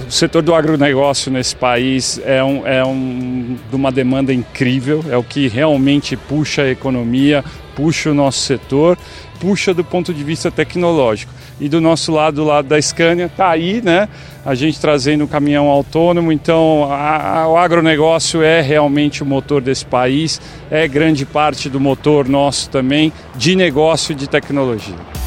o 0.07 0.11
setor 0.11 0.41
do 0.41 0.55
agronegócio 0.55 1.33
nesse 1.33 1.57
país 1.57 2.21
é, 2.25 2.43
um, 2.43 2.65
é 2.65 2.85
um, 2.85 3.57
de 3.69 3.75
uma 3.75 3.91
demanda 3.91 4.33
incrível, 4.33 5.05
é 5.11 5.17
o 5.17 5.23
que 5.23 5.49
realmente 5.49 6.17
puxa 6.17 6.63
a 6.63 6.71
economia, 6.71 7.45
puxa 7.75 8.11
o 8.11 8.15
nosso 8.15 8.39
setor, 8.41 8.97
puxa 9.41 9.75
do 9.75 9.83
ponto 9.83 10.15
de 10.15 10.23
vista 10.23 10.51
tecnológico. 10.51 11.33
E 11.61 11.69
do 11.69 11.81
nosso 11.81 12.13
lado, 12.13 12.37
do 12.37 12.45
lado 12.45 12.69
da 12.69 12.81
Scania, 12.81 13.27
está 13.27 13.51
aí, 13.51 13.83
né? 13.83 14.09
A 14.47 14.55
gente 14.55 14.81
trazendo 14.81 15.25
o 15.25 15.29
caminhão 15.29 15.67
autônomo, 15.67 16.31
então 16.31 16.87
a, 16.89 17.41
a, 17.41 17.49
o 17.49 17.57
agronegócio 17.57 18.43
é 18.43 18.61
realmente 18.61 19.25
o 19.25 19.27
motor 19.27 19.61
desse 19.61 19.85
país, 19.85 20.41
é 20.71 20.87
grande 20.87 21.27
parte 21.27 21.69
do 21.69 21.81
motor 21.81 22.29
nosso 22.29 22.71
também 22.71 23.13
de 23.35 23.57
negócio 23.57 24.13
e 24.13 24.15
de 24.15 24.29
tecnologia. 24.29 25.18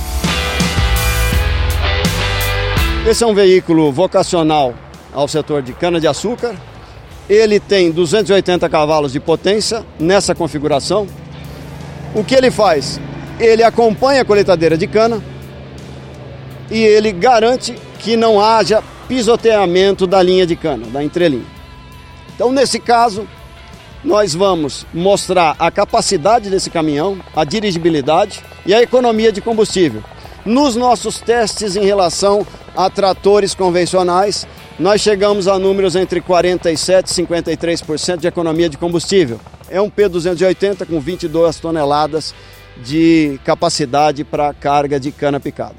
Esse 3.04 3.24
é 3.24 3.28
um 3.28 3.34
veículo 3.34 3.92
vocacional 3.92 4.76
ao 5.12 5.28
setor 5.28 5.64
de 5.64 5.74
cana-de-açúcar. 5.74 6.56
Ele 7.28 7.60
tem 7.60 7.92
280 7.92 8.70
cavalos 8.70 9.12
de 9.12 9.20
potência 9.20 9.84
nessa 10.00 10.36
configuração. 10.36 11.08
O 12.14 12.24
que 12.24 12.36
ele 12.36 12.52
faz? 12.52 13.02
Ele 13.40 13.64
acompanha 13.64 14.22
a 14.22 14.26
coletadeira 14.26 14.78
de 14.78 14.86
cana 14.86 15.20
e 16.70 16.84
ele 16.84 17.12
garante 17.12 17.74
que 17.98 18.16
não 18.16 18.40
haja 18.40 18.84
pisoteamento 19.08 20.06
da 20.06 20.22
linha 20.22 20.46
de 20.46 20.56
cana, 20.56 20.86
da 20.86 21.04
entrelinha. 21.04 21.46
Então, 22.36 22.52
nesse 22.52 22.80
caso, 22.80 23.28
nós 24.04 24.36
vamos 24.36 24.86
mostrar 24.94 25.56
a 25.58 25.72
capacidade 25.72 26.52
desse 26.52 26.70
caminhão, 26.70 27.20
a 27.36 27.44
dirigibilidade 27.44 28.44
e 28.64 28.76
a 28.76 28.82
economia 28.82 29.32
de 29.32 29.42
combustível. 29.42 30.04
Nos 30.46 30.76
nossos 30.76 31.20
testes 31.20 31.76
em 31.76 31.86
relação 31.86 32.46
a 32.76 32.90
tratores 32.90 33.54
convencionais, 33.54 34.48
nós 34.80 35.02
chegamos 35.02 35.48
a 35.48 35.60
números 35.60 35.96
entre 35.96 36.22
47% 36.22 37.06
e 37.06 37.26
53% 37.26 38.18
de 38.18 38.28
economia 38.28 38.70
de 38.70 38.78
combustível. 38.78 39.40
É 39.70 39.82
um 39.82 39.90
P280 39.90 40.86
com 40.86 41.00
22 41.00 41.60
toneladas 41.60 42.34
de 42.84 43.40
capacidade 43.44 44.24
para 44.24 44.54
carga 44.54 45.00
de 45.00 45.12
cana 45.12 45.40
picada. 45.40 45.76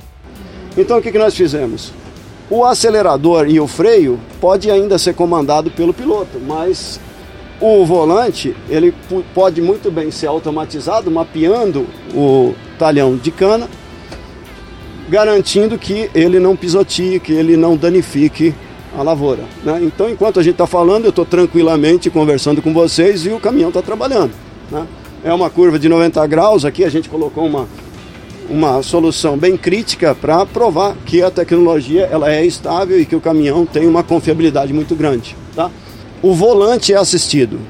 Então 0.77 0.99
o 0.99 1.03
que, 1.03 1.13
que 1.13 1.19
nós 1.19 1.35
fizemos? 1.35 1.93
O 2.51 2.65
acelerador 2.65 3.49
e 3.49 3.59
o 3.59 3.67
freio 3.67 4.21
pode 4.41 4.71
ainda 4.71 4.99
ser 4.99 5.15
comandado 5.15 5.71
pelo 5.71 5.95
piloto, 5.95 6.39
mas 6.39 7.01
o 7.61 7.85
volante 7.85 8.55
ele 8.69 8.95
pode 9.35 9.63
muito 9.63 9.91
bem 9.91 10.11
ser 10.11 10.27
automatizado, 10.27 11.11
mapeando 11.11 11.87
o 12.15 12.55
talhão 12.79 13.17
de 13.17 13.31
cana 13.31 13.69
garantindo 15.13 15.77
que 15.77 16.09
ele 16.15 16.41
não 16.41 16.57
pisoteie, 16.57 17.21
que 17.21 17.35
ele 17.35 17.55
não 17.55 17.77
danifique 17.77 18.55
a 18.97 19.03
lavoura. 19.03 19.45
Né? 19.63 19.81
Então, 19.83 20.09
enquanto 20.09 20.41
a 20.41 20.43
gente 20.43 20.55
está 20.55 20.67
falando, 20.67 21.05
eu 21.05 21.11
estou 21.11 21.27
tranquilamente 21.27 22.09
conversando 22.09 22.63
com 22.63 22.73
vocês 22.73 23.27
e 23.27 23.29
o 23.29 23.39
caminhão 23.39 23.69
está 23.69 23.83
trabalhando. 23.83 24.33
Né? 24.71 24.87
É 25.23 25.31
uma 25.35 25.51
curva 25.51 25.79
de 25.79 25.87
90 25.87 26.27
graus, 26.27 26.65
aqui 26.65 26.83
a 26.83 26.89
gente 26.89 27.11
colocou 27.11 27.45
uma, 27.45 27.69
uma 28.49 28.83
solução 28.83 29.37
bem 29.37 29.55
crítica 29.55 30.15
para 30.15 30.47
provar 30.47 30.97
que 31.05 31.23
a 31.23 31.31
tecnologia 31.31 32.09
ela 32.11 32.33
é 32.33 32.47
estável 32.47 32.99
e 32.99 33.05
que 33.05 33.15
o 33.15 33.21
caminhão 33.21 33.67
tem 33.67 33.87
uma 33.87 34.03
confiabilidade 34.03 34.73
muito 34.73 34.95
grande. 34.95 35.37
Tá? 35.55 35.71
O 36.23 36.33
volante 36.33 36.95
é 36.95 36.97
assistido, 36.97 37.61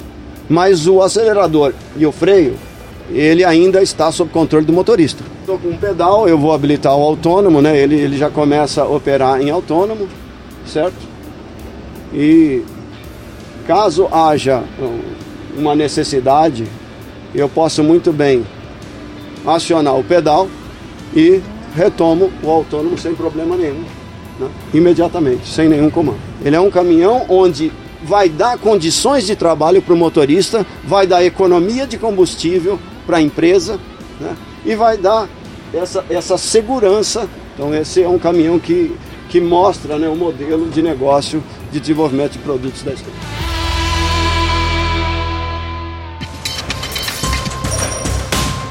mas 0.49 0.87
o 0.87 1.03
acelerador 1.03 1.75
e 1.97 2.07
o 2.07 2.13
freio, 2.13 2.55
ele 3.11 3.45
ainda 3.45 3.83
está 3.83 4.13
sob 4.13 4.31
controle 4.31 4.65
do 4.65 4.73
motorista. 4.73 5.32
Estou 5.43 5.59
com 5.59 5.71
um 5.71 5.77
pedal, 5.77 6.29
eu 6.29 6.39
vou 6.39 6.53
habilitar 6.53 6.97
o 6.97 7.03
autônomo, 7.03 7.61
né? 7.61 7.77
Ele, 7.77 7.97
ele 7.97 8.17
já 8.17 8.31
começa 8.31 8.83
a 8.83 8.89
operar 8.89 9.43
em 9.43 9.51
autônomo, 9.51 10.09
certo? 10.65 10.95
E 12.15 12.63
caso 13.67 14.07
haja 14.13 14.63
uma 15.57 15.75
necessidade, 15.75 16.65
eu 17.35 17.49
posso 17.49 17.83
muito 17.83 18.13
bem 18.13 18.47
acionar 19.45 19.99
o 19.99 20.05
pedal 20.05 20.47
e 21.13 21.41
retomo 21.75 22.31
o 22.41 22.49
autônomo 22.49 22.97
sem 22.97 23.13
problema 23.13 23.57
nenhum, 23.57 23.83
né? 24.39 24.49
imediatamente, 24.73 25.49
sem 25.49 25.69
nenhum 25.69 25.91
comando. 25.91 26.21
Ele 26.45 26.55
é 26.55 26.61
um 26.61 26.71
caminhão 26.71 27.27
onde 27.29 27.73
vai 28.05 28.29
dar 28.29 28.59
condições 28.59 29.27
de 29.27 29.35
trabalho 29.35 29.83
para 29.83 29.93
o 29.93 29.97
motorista, 29.97 30.65
vai 30.85 31.05
dar 31.05 31.25
economia 31.25 31.85
de 31.85 31.99
combustível 31.99 32.79
para 33.05 33.17
a 33.17 33.21
empresa 33.21 33.81
né? 34.21 34.37
E 34.65 34.75
vai 34.75 34.97
dar 34.97 35.29
essa, 35.75 36.05
essa 36.09 36.39
segurança. 36.39 37.29
Então, 37.55 37.75
esse 37.75 38.03
é 38.03 38.09
um 38.09 38.19
caminhão 38.19 38.59
que, 38.59 38.97
que 39.29 39.41
mostra 39.41 39.99
né, 39.99 40.09
o 40.09 40.17
modelo 40.17 40.69
de 40.69 40.83
negócio 40.83 41.43
de 41.71 41.81
desenvolvimento 41.81 42.33
de 42.33 42.39
produtos 42.39 42.83
da 42.83 42.93
Estônia. 42.93 43.21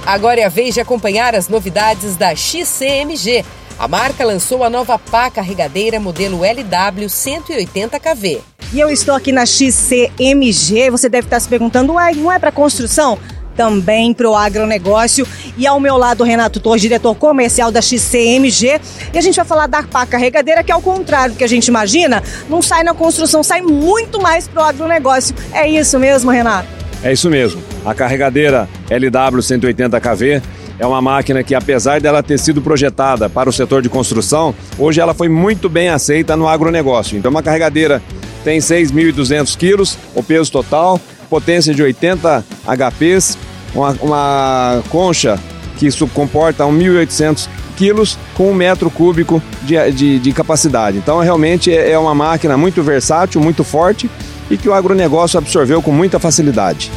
Agora 0.05 0.41
é 0.41 0.43
a 0.43 0.49
vez 0.49 0.73
de 0.73 0.81
acompanhar 0.81 1.35
as 1.35 1.47
novidades 1.47 2.17
da 2.17 2.35
XCMG. 2.35 3.45
A 3.79 3.87
marca 3.87 4.25
lançou 4.25 4.63
a 4.63 4.69
nova 4.69 4.99
pá 4.99 5.29
carregadeira 5.31 5.99
modelo 5.99 6.41
LW 6.43 7.07
180kV. 7.07 8.41
E 8.73 8.79
eu 8.79 8.89
estou 8.89 9.15
aqui 9.15 9.31
na 9.31 9.45
XCMG. 9.45 10.89
Você 10.89 11.07
deve 11.07 11.27
estar 11.27 11.39
se 11.39 11.47
perguntando, 11.47 11.93
uai, 11.93 12.13
não 12.13 12.31
é 12.31 12.39
para 12.39 12.51
construção? 12.51 13.17
Também 13.55 14.13
para 14.13 14.29
o 14.29 14.35
agronegócio. 14.35 15.27
E 15.57 15.67
ao 15.67 15.79
meu 15.79 15.97
lado, 15.97 16.23
Renato 16.23 16.59
Torres, 16.59 16.81
diretor 16.81 17.15
comercial 17.15 17.71
da 17.71 17.81
XCMG. 17.81 18.79
E 19.13 19.17
a 19.17 19.21
gente 19.21 19.35
vai 19.35 19.45
falar 19.45 19.67
da 19.67 19.83
pá 19.83 20.05
carregadeira, 20.05 20.63
que 20.63 20.71
é 20.71 20.75
o 20.75 20.81
contrário 20.81 21.35
do 21.35 21.37
que 21.37 21.43
a 21.43 21.47
gente 21.47 21.67
imagina, 21.67 22.23
não 22.49 22.61
sai 22.61 22.83
na 22.83 22.93
construção, 22.93 23.43
sai 23.43 23.61
muito 23.61 24.21
mais 24.21 24.47
para 24.47 24.63
o 24.63 24.65
agronegócio. 24.65 25.35
É 25.53 25.67
isso 25.67 25.99
mesmo, 25.99 26.31
Renato? 26.31 26.67
É 27.03 27.11
isso 27.11 27.29
mesmo. 27.29 27.61
A 27.85 27.93
carregadeira 27.95 28.69
LW 28.89 29.41
180kV 29.41 30.41
é 30.77 30.85
uma 30.85 31.01
máquina 31.01 31.43
que, 31.43 31.53
apesar 31.53 32.01
dela 32.01 32.23
ter 32.23 32.39
sido 32.39 32.61
projetada 32.61 33.29
para 33.29 33.49
o 33.49 33.53
setor 33.53 33.81
de 33.81 33.89
construção, 33.89 34.53
hoje 34.77 34.99
ela 34.99 35.13
foi 35.13 35.29
muito 35.29 35.69
bem 35.69 35.89
aceita 35.89 36.35
no 36.35 36.47
agronegócio. 36.47 37.17
Então, 37.17 37.29
uma 37.29 37.43
carregadeira 37.43 38.01
tem 38.43 38.59
6.200 38.59 39.55
quilos, 39.55 39.97
o 40.15 40.23
peso 40.23 40.51
total, 40.51 40.99
potência 41.31 41.73
de 41.73 41.81
80 41.81 42.43
HPs, 42.67 43.37
uma, 43.73 43.97
uma 44.01 44.83
concha 44.89 45.39
que 45.77 45.89
comporta 46.09 46.65
1.800 46.65 47.47
quilos 47.77 48.19
com 48.35 48.51
um 48.51 48.53
metro 48.53 48.91
cúbico 48.91 49.41
de, 49.63 49.91
de, 49.93 50.19
de 50.19 50.33
capacidade. 50.33 50.97
Então, 50.97 51.19
realmente 51.19 51.73
é 51.73 51.97
uma 51.97 52.13
máquina 52.13 52.57
muito 52.57 52.83
versátil, 52.83 53.39
muito 53.39 53.63
forte 53.63 54.11
e 54.49 54.57
que 54.57 54.67
o 54.67 54.73
agronegócio 54.73 55.39
absorveu 55.39 55.81
com 55.81 55.91
muita 55.91 56.19
facilidade. 56.19 56.91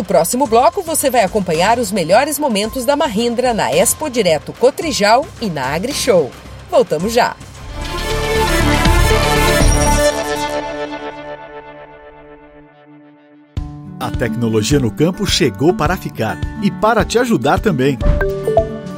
No 0.00 0.04
próximo 0.04 0.46
bloco, 0.46 0.80
você 0.80 1.10
vai 1.10 1.22
acompanhar 1.24 1.78
os 1.78 1.92
melhores 1.92 2.38
momentos 2.38 2.86
da 2.86 2.96
Mahindra 2.96 3.52
na 3.52 3.70
Expo 3.70 4.08
Direto 4.08 4.50
Cotrijal 4.54 5.26
e 5.42 5.50
na 5.50 5.74
AgriShow. 5.74 6.30
Voltamos 6.70 7.12
já! 7.12 7.36
A 14.00 14.10
tecnologia 14.12 14.80
no 14.80 14.90
campo 14.90 15.26
chegou 15.26 15.74
para 15.74 15.98
ficar 15.98 16.38
e 16.62 16.70
para 16.70 17.04
te 17.04 17.18
ajudar 17.18 17.60
também. 17.60 17.98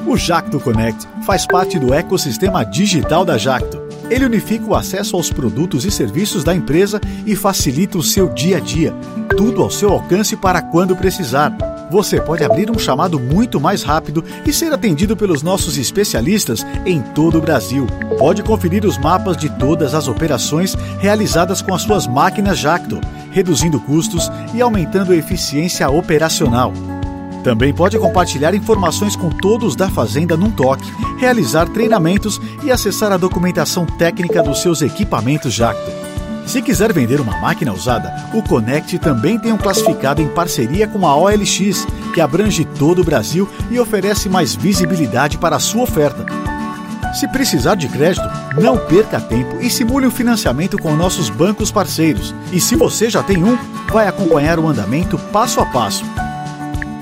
O 0.06 0.16
Jacto 0.16 0.60
Connect 0.60 1.08
faz 1.26 1.44
parte 1.48 1.80
do 1.80 1.92
ecossistema 1.92 2.64
digital 2.64 3.24
da 3.24 3.36
Jacto. 3.36 3.81
Ele 4.10 4.24
unifica 4.24 4.66
o 4.66 4.74
acesso 4.74 5.16
aos 5.16 5.30
produtos 5.30 5.84
e 5.84 5.90
serviços 5.90 6.44
da 6.44 6.54
empresa 6.54 7.00
e 7.26 7.34
facilita 7.34 7.98
o 7.98 8.02
seu 8.02 8.28
dia 8.28 8.58
a 8.58 8.60
dia. 8.60 8.92
Tudo 9.36 9.62
ao 9.62 9.70
seu 9.70 9.90
alcance 9.90 10.36
para 10.36 10.60
quando 10.60 10.96
precisar. 10.96 11.56
Você 11.90 12.20
pode 12.20 12.42
abrir 12.42 12.70
um 12.70 12.78
chamado 12.78 13.20
muito 13.20 13.60
mais 13.60 13.82
rápido 13.82 14.24
e 14.46 14.52
ser 14.52 14.72
atendido 14.72 15.16
pelos 15.16 15.42
nossos 15.42 15.76
especialistas 15.76 16.64
em 16.86 17.02
todo 17.02 17.38
o 17.38 17.40
Brasil. 17.40 17.86
Pode 18.18 18.42
conferir 18.42 18.84
os 18.84 18.96
mapas 18.96 19.36
de 19.36 19.50
todas 19.58 19.94
as 19.94 20.08
operações 20.08 20.74
realizadas 21.00 21.60
com 21.60 21.74
as 21.74 21.82
suas 21.82 22.06
máquinas 22.06 22.58
Jacto, 22.58 22.98
reduzindo 23.30 23.80
custos 23.80 24.30
e 24.54 24.62
aumentando 24.62 25.12
a 25.12 25.16
eficiência 25.16 25.88
operacional. 25.90 26.72
Também 27.42 27.72
pode 27.72 27.98
compartilhar 27.98 28.54
informações 28.54 29.16
com 29.16 29.28
todos 29.28 29.74
da 29.74 29.88
Fazenda 29.88 30.36
num 30.36 30.50
toque, 30.50 30.90
realizar 31.18 31.68
treinamentos 31.68 32.40
e 32.62 32.70
acessar 32.70 33.12
a 33.12 33.16
documentação 33.16 33.84
técnica 33.84 34.42
dos 34.42 34.62
seus 34.62 34.80
equipamentos 34.80 35.52
Jacto. 35.52 35.90
Se 36.46 36.60
quiser 36.60 36.92
vender 36.92 37.20
uma 37.20 37.38
máquina 37.38 37.72
usada, 37.72 38.12
o 38.34 38.42
Connect 38.42 38.98
também 38.98 39.38
tem 39.38 39.52
um 39.52 39.58
classificado 39.58 40.20
em 40.20 40.28
parceria 40.28 40.86
com 40.86 41.06
a 41.06 41.16
OLX, 41.16 41.86
que 42.12 42.20
abrange 42.20 42.64
todo 42.64 43.00
o 43.00 43.04
Brasil 43.04 43.48
e 43.70 43.78
oferece 43.78 44.28
mais 44.28 44.54
visibilidade 44.54 45.38
para 45.38 45.56
a 45.56 45.60
sua 45.60 45.84
oferta. 45.84 46.26
Se 47.14 47.28
precisar 47.28 47.74
de 47.74 47.88
crédito, 47.88 48.26
não 48.60 48.78
perca 48.78 49.20
tempo 49.20 49.60
e 49.60 49.68
simule 49.68 50.06
o 50.06 50.10
financiamento 50.10 50.78
com 50.78 50.96
nossos 50.96 51.28
bancos 51.28 51.70
parceiros. 51.70 52.34
E 52.50 52.60
se 52.60 52.74
você 52.74 53.10
já 53.10 53.22
tem 53.22 53.44
um, 53.44 53.56
vai 53.90 54.08
acompanhar 54.08 54.58
o 54.58 54.66
andamento 54.66 55.18
passo 55.18 55.60
a 55.60 55.66
passo. 55.66 56.04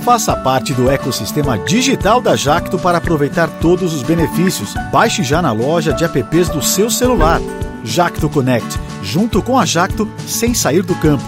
Faça 0.04 0.34
parte 0.34 0.72
do 0.72 0.90
ecossistema 0.90 1.58
digital 1.58 2.22
da 2.22 2.34
Jacto 2.34 2.78
para 2.78 2.98
aproveitar 2.98 3.48
todos 3.60 3.92
os 3.92 4.02
benefícios. 4.02 4.74
Baixe 4.90 5.22
já 5.22 5.42
na 5.42 5.52
loja 5.52 5.92
de 5.92 6.04
apps 6.04 6.48
do 6.48 6.62
seu 6.62 6.90
celular. 6.90 7.38
Jacto 7.84 8.28
Connect, 8.28 8.78
junto 9.02 9.42
com 9.42 9.58
a 9.58 9.66
Jacto, 9.66 10.08
sem 10.26 10.54
sair 10.54 10.82
do 10.82 10.94
campo. 10.94 11.24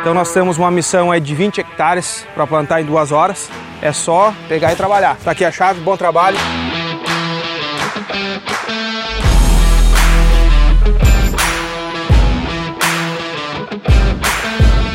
Então 0.00 0.12
nós 0.12 0.30
temos 0.34 0.58
uma 0.58 0.70
missão 0.70 1.10
aí 1.10 1.20
de 1.20 1.34
20 1.34 1.62
hectares 1.62 2.26
para 2.34 2.46
plantar 2.46 2.82
em 2.82 2.84
duas 2.84 3.12
horas. 3.12 3.48
É 3.80 3.92
só 3.92 4.34
pegar 4.46 4.72
e 4.74 4.76
trabalhar. 4.76 5.16
Tá 5.24 5.30
aqui 5.30 5.44
a 5.44 5.50
chave, 5.50 5.80
bom 5.80 5.96
trabalho. 5.96 6.36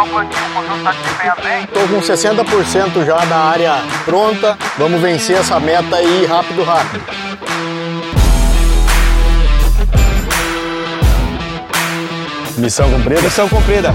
O 0.00 0.06
plantio? 0.06 0.44
O 0.44 0.54
conjunto 0.54 0.82
tá 0.82 0.92
desempenhando 0.92 1.42
bem? 1.42 1.66
Tô 1.66 1.80
com 1.80 2.00
60% 2.00 3.06
já 3.06 3.24
da 3.26 3.36
área 3.36 3.74
pronta. 4.04 4.58
Vamos 4.76 5.00
vencer 5.00 5.36
essa 5.36 5.60
meta 5.60 5.96
aí 5.96 6.26
rápido, 6.26 6.64
rápido. 6.64 7.00
Missão 12.58 12.90
cumprida? 12.90 13.22
Missão 13.22 13.48
cumprida. 13.48 13.94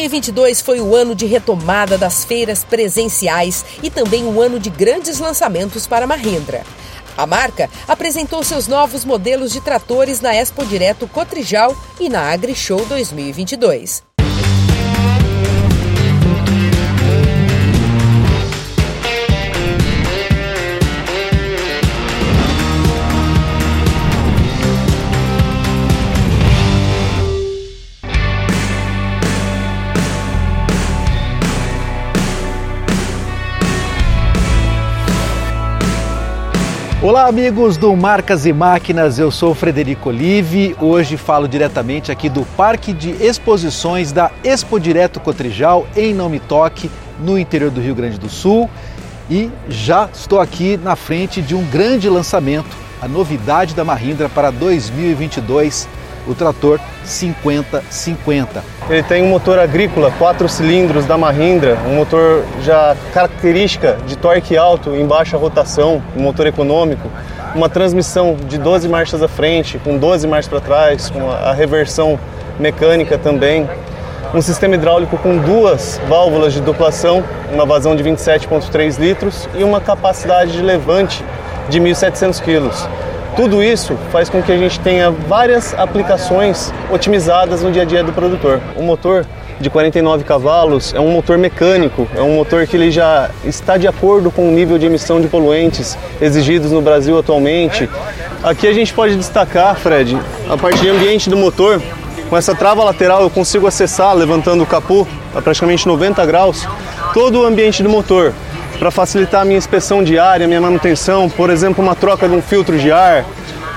2022 0.00 0.62
foi 0.62 0.80
o 0.80 0.96
ano 0.96 1.14
de 1.14 1.26
retomada 1.26 1.98
das 1.98 2.24
feiras 2.24 2.64
presenciais 2.64 3.64
e 3.82 3.90
também 3.90 4.24
um 4.24 4.40
ano 4.40 4.58
de 4.58 4.70
grandes 4.70 5.18
lançamentos 5.18 5.86
para 5.86 6.04
a 6.04 6.08
Mahindra. 6.08 6.62
A 7.18 7.26
marca 7.26 7.68
apresentou 7.86 8.42
seus 8.42 8.66
novos 8.66 9.04
modelos 9.04 9.52
de 9.52 9.60
tratores 9.60 10.20
na 10.22 10.34
Expo 10.34 10.64
Direto 10.64 11.06
Cotrijal 11.06 11.76
e 11.98 12.08
na 12.08 12.32
AgriShow 12.32 12.82
2022. 12.86 14.09
Olá, 37.02 37.28
amigos 37.28 37.78
do 37.78 37.96
Marcas 37.96 38.44
e 38.44 38.52
Máquinas, 38.52 39.18
eu 39.18 39.30
sou 39.30 39.54
Frederico 39.54 40.10
Olive. 40.10 40.76
Hoje 40.78 41.16
falo 41.16 41.48
diretamente 41.48 42.12
aqui 42.12 42.28
do 42.28 42.44
Parque 42.58 42.92
de 42.92 43.12
Exposições 43.24 44.12
da 44.12 44.30
Expo 44.44 44.78
Direto 44.78 45.18
Cotrijal, 45.18 45.86
em 45.96 46.12
Não 46.12 46.28
Me 46.28 46.38
Toque, 46.38 46.90
no 47.18 47.38
interior 47.38 47.70
do 47.70 47.80
Rio 47.80 47.94
Grande 47.94 48.18
do 48.18 48.28
Sul. 48.28 48.68
E 49.30 49.50
já 49.66 50.10
estou 50.12 50.40
aqui 50.40 50.76
na 50.76 50.94
frente 50.94 51.40
de 51.40 51.54
um 51.54 51.64
grande 51.64 52.06
lançamento, 52.06 52.76
a 53.00 53.08
novidade 53.08 53.74
da 53.74 53.82
Mahindra 53.82 54.28
para 54.28 54.50
2022, 54.50 55.88
o 56.26 56.34
trator 56.34 56.78
5050. 57.04 58.62
Ele 58.88 59.02
tem 59.02 59.22
um 59.22 59.28
motor 59.28 59.58
agrícola, 59.58 60.12
quatro 60.18 60.48
cilindros 60.48 61.06
da 61.06 61.16
Mahindra, 61.16 61.78
um 61.86 61.94
motor 61.96 62.44
já 62.62 62.96
característica 63.12 63.98
de 64.06 64.16
torque 64.16 64.56
alto 64.56 64.94
em 64.94 65.06
baixa 65.06 65.36
rotação, 65.36 66.02
um 66.16 66.22
motor 66.22 66.46
econômico, 66.46 67.08
uma 67.54 67.68
transmissão 67.68 68.36
de 68.36 68.58
12 68.58 68.88
marchas 68.88 69.22
à 69.22 69.28
frente, 69.28 69.78
com 69.78 69.96
12 69.96 70.26
marchas 70.26 70.48
para 70.48 70.60
trás, 70.60 71.10
com 71.10 71.30
a 71.30 71.52
reversão 71.52 72.18
mecânica 72.58 73.18
também, 73.18 73.68
um 74.32 74.40
sistema 74.40 74.76
hidráulico 74.76 75.18
com 75.18 75.38
duas 75.38 76.00
válvulas 76.08 76.52
de 76.52 76.60
duplação, 76.60 77.24
uma 77.52 77.66
vazão 77.66 77.96
de 77.96 78.04
27,3 78.04 78.98
litros 78.98 79.48
e 79.56 79.64
uma 79.64 79.80
capacidade 79.80 80.52
de 80.52 80.62
levante 80.62 81.24
de 81.68 81.80
1.700 81.80 82.40
quilos. 82.40 82.88
Tudo 83.36 83.62
isso 83.62 83.96
faz 84.10 84.28
com 84.28 84.42
que 84.42 84.50
a 84.52 84.56
gente 84.56 84.78
tenha 84.80 85.10
várias 85.10 85.72
aplicações 85.74 86.72
otimizadas 86.90 87.62
no 87.62 87.70
dia 87.70 87.82
a 87.82 87.84
dia 87.84 88.02
do 88.02 88.12
produtor. 88.12 88.60
O 88.76 88.82
motor 88.82 89.24
de 89.60 89.70
49 89.70 90.24
cavalos 90.24 90.92
é 90.94 91.00
um 91.00 91.10
motor 91.10 91.38
mecânico, 91.38 92.08
é 92.14 92.22
um 92.22 92.34
motor 92.34 92.66
que 92.66 92.76
ele 92.76 92.90
já 92.90 93.30
está 93.44 93.76
de 93.76 93.86
acordo 93.86 94.30
com 94.30 94.48
o 94.48 94.50
nível 94.50 94.78
de 94.78 94.86
emissão 94.86 95.20
de 95.20 95.28
poluentes 95.28 95.96
exigidos 96.20 96.72
no 96.72 96.82
Brasil 96.82 97.18
atualmente. 97.18 97.88
Aqui 98.42 98.66
a 98.66 98.72
gente 98.72 98.92
pode 98.92 99.16
destacar, 99.16 99.76
Fred, 99.76 100.18
a 100.48 100.56
parte 100.56 100.80
de 100.80 100.88
ambiente 100.88 101.30
do 101.30 101.36
motor. 101.36 101.80
Com 102.28 102.36
essa 102.36 102.54
trava 102.54 102.82
lateral 102.82 103.22
eu 103.22 103.30
consigo 103.30 103.66
acessar, 103.66 104.14
levantando 104.14 104.62
o 104.62 104.66
capô 104.66 105.06
a 105.34 105.40
praticamente 105.40 105.86
90 105.86 106.24
graus, 106.26 106.66
todo 107.12 107.40
o 107.40 107.46
ambiente 107.46 107.82
do 107.82 107.88
motor 107.88 108.32
para 108.80 108.90
facilitar 108.90 109.42
a 109.42 109.44
minha 109.44 109.58
inspeção 109.58 110.02
diária, 110.02 110.48
minha 110.48 110.60
manutenção, 110.60 111.28
por 111.28 111.50
exemplo, 111.50 111.84
uma 111.84 111.94
troca 111.94 112.26
de 112.26 112.34
um 112.34 112.40
filtro 112.40 112.78
de 112.78 112.90
ar. 112.90 113.26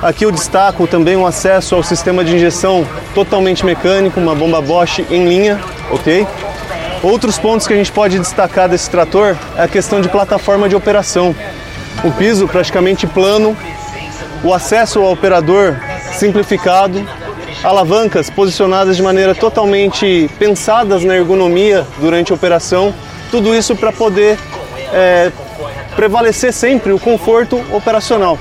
Aqui 0.01 0.25
eu 0.25 0.31
destaco 0.31 0.87
também 0.87 1.17
um 1.17 1.27
acesso 1.27 1.75
ao 1.75 1.83
sistema 1.83 2.23
de 2.23 2.33
injeção 2.33 2.87
totalmente 3.13 3.65
mecânico, 3.65 4.17
uma 4.17 4.33
bomba 4.33 4.61
Bosch 4.61 4.99
em 5.11 5.27
linha, 5.27 5.59
ok? 5.91 6.25
Outros 7.03 7.37
pontos 7.37 7.67
que 7.67 7.73
a 7.73 7.75
gente 7.75 7.91
pode 7.91 8.17
destacar 8.17 8.69
desse 8.69 8.89
trator 8.89 9.35
é 9.57 9.63
a 9.63 9.67
questão 9.67 9.99
de 9.99 10.07
plataforma 10.07 10.69
de 10.69 10.75
operação. 10.75 11.35
O 12.01 12.09
piso 12.09 12.47
praticamente 12.47 13.05
plano, 13.05 13.57
o 14.41 14.53
acesso 14.53 15.01
ao 15.01 15.11
operador 15.11 15.75
simplificado, 16.13 17.05
alavancas 17.61 18.29
posicionadas 18.29 18.95
de 18.95 19.03
maneira 19.03 19.35
totalmente 19.35 20.29
pensadas 20.39 21.03
na 21.03 21.17
ergonomia 21.17 21.85
durante 21.99 22.31
a 22.31 22.35
operação, 22.35 22.93
tudo 23.29 23.53
isso 23.53 23.75
para 23.75 23.91
poder 23.91 24.37
é, 24.93 25.31
prevalecer 25.95 26.53
sempre 26.53 26.93
o 26.93 26.99
conforto 26.99 27.59
operacional. 27.71 28.37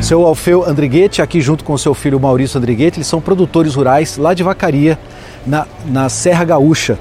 Seu 0.00 0.24
Alfeu 0.24 0.64
Andriguete, 0.64 1.20
aqui 1.20 1.40
junto 1.40 1.64
com 1.64 1.76
seu 1.76 1.92
filho 1.92 2.20
Maurício 2.20 2.56
Andriguete, 2.56 2.98
eles 2.98 3.06
são 3.06 3.20
produtores 3.20 3.74
rurais 3.74 4.16
lá 4.16 4.32
de 4.32 4.42
Vacaria, 4.42 4.98
na, 5.44 5.66
na 5.84 6.08
Serra 6.08 6.44
Gaúcha. 6.44 6.98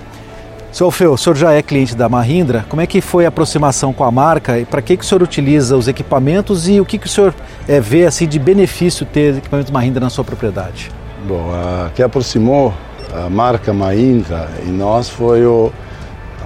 Seu 0.72 0.88
Alfeu, 0.88 1.14
o 1.14 1.18
senhor 1.18 1.36
já 1.36 1.54
é 1.54 1.62
cliente 1.62 1.96
da 1.96 2.10
Mahindra, 2.10 2.66
como 2.68 2.82
é 2.82 2.88
que 2.88 3.00
foi 3.00 3.26
a 3.26 3.30
aproximação 3.30 3.94
com 3.94 4.04
a 4.04 4.12
marca 4.12 4.60
e 4.60 4.66
para 4.66 4.82
que, 4.82 4.98
que 4.98 5.04
o 5.04 5.08
senhor 5.08 5.24
utiliza 5.24 5.78
os 5.78 5.88
equipamentos 5.88 6.68
e 6.68 6.80
o 6.80 6.86
que, 6.86 6.98
que 6.98 7.08
o 7.08 7.10
senhor 7.10 7.34
é, 7.68 7.80
vê 7.80 8.06
assim, 8.06 8.28
de 8.28 8.38
benefício 8.38 9.06
ter 9.06 9.38
equipamentos 9.38 9.72
Mahindra 9.72 10.02
na 10.02 10.10
sua 10.10 10.24
propriedade? 10.24 10.92
Bom, 11.28 11.52
a 11.54 11.90
que 11.96 12.04
aproximou 12.04 12.74
a 13.14 13.30
marca 13.30 13.74
Mahindra 13.74 14.50
e 14.66 14.70
nós 14.70 15.10
foi 15.10 15.46
o, 15.46 15.72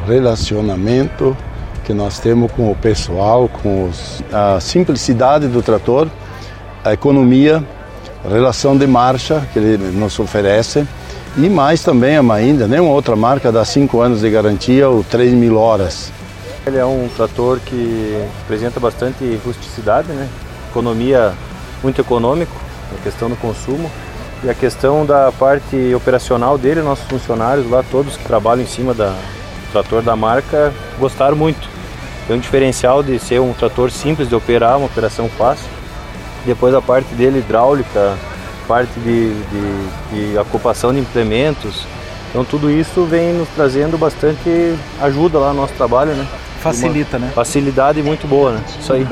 relacionamento 0.05 1.35
que 1.83 1.93
nós 1.93 2.19
temos 2.19 2.51
com 2.51 2.71
o 2.71 2.75
pessoal, 2.75 3.49
com 3.49 3.89
os, 3.89 4.23
a 4.31 4.59
simplicidade 4.59 5.47
do 5.47 5.61
trator, 5.61 6.07
a 6.83 6.93
economia, 6.93 7.63
a 8.23 8.29
relação 8.29 8.77
de 8.77 8.85
marcha 8.85 9.47
que 9.51 9.59
ele 9.59 9.77
nos 9.77 10.19
oferece 10.19 10.87
e 11.37 11.49
mais 11.49 11.81
também 11.81 12.17
a 12.17 12.23
Mahindra, 12.23 12.67
nenhuma 12.67 12.91
outra 12.91 13.15
marca 13.15 13.51
dá 13.51 13.63
5 13.63 14.01
anos 14.01 14.21
de 14.21 14.29
garantia 14.29 14.89
ou 14.89 15.03
3 15.03 15.33
mil 15.33 15.57
horas. 15.57 16.11
Ele 16.67 16.77
é 16.77 16.85
um 16.85 17.09
trator 17.15 17.59
que 17.65 18.23
apresenta 18.43 18.79
bastante 18.79 19.39
rusticidade, 19.43 20.09
né? 20.09 20.27
economia 20.69 21.33
muito 21.81 21.99
econômico, 21.99 22.55
a 22.97 23.03
questão 23.03 23.29
do 23.29 23.35
consumo 23.35 23.89
e 24.43 24.49
a 24.49 24.53
questão 24.53 25.05
da 25.05 25.31
parte 25.31 25.93
operacional 25.95 26.57
dele, 26.57 26.81
nossos 26.81 27.05
funcionários 27.05 27.69
lá, 27.69 27.83
todos 27.89 28.17
que 28.17 28.23
trabalham 28.25 28.63
em 28.63 28.67
cima 28.67 28.93
da, 28.93 29.15
trator 29.71 30.01
da 30.01 30.15
marca 30.15 30.73
gostaram 30.99 31.35
muito. 31.35 31.69
Tem 32.27 32.35
um 32.35 32.39
diferencial 32.39 33.01
de 33.01 33.17
ser 33.19 33.39
um 33.41 33.53
trator 33.53 33.89
simples 33.91 34.29
de 34.29 34.35
operar, 34.35 34.77
uma 34.77 34.85
operação 34.85 35.27
fácil. 35.29 35.67
Depois 36.45 36.73
a 36.73 36.81
parte 36.81 37.13
dele 37.13 37.39
hidráulica, 37.39 38.15
parte 38.67 38.99
de, 38.99 39.33
de, 39.33 40.31
de 40.31 40.37
ocupação 40.37 40.93
de 40.93 40.99
implementos. 40.99 41.85
Então 42.29 42.45
tudo 42.45 42.71
isso 42.71 43.03
vem 43.05 43.33
nos 43.33 43.49
trazendo 43.49 43.97
bastante 43.97 44.75
ajuda 45.01 45.39
lá 45.39 45.49
no 45.49 45.61
nosso 45.61 45.73
trabalho, 45.73 46.13
né? 46.13 46.27
Facilita, 46.61 47.17
né? 47.19 47.31
Facilidade 47.33 48.01
muito 48.01 48.27
boa, 48.27 48.53
né? 48.53 48.63
Isso 48.79 48.93
aí. 48.93 49.05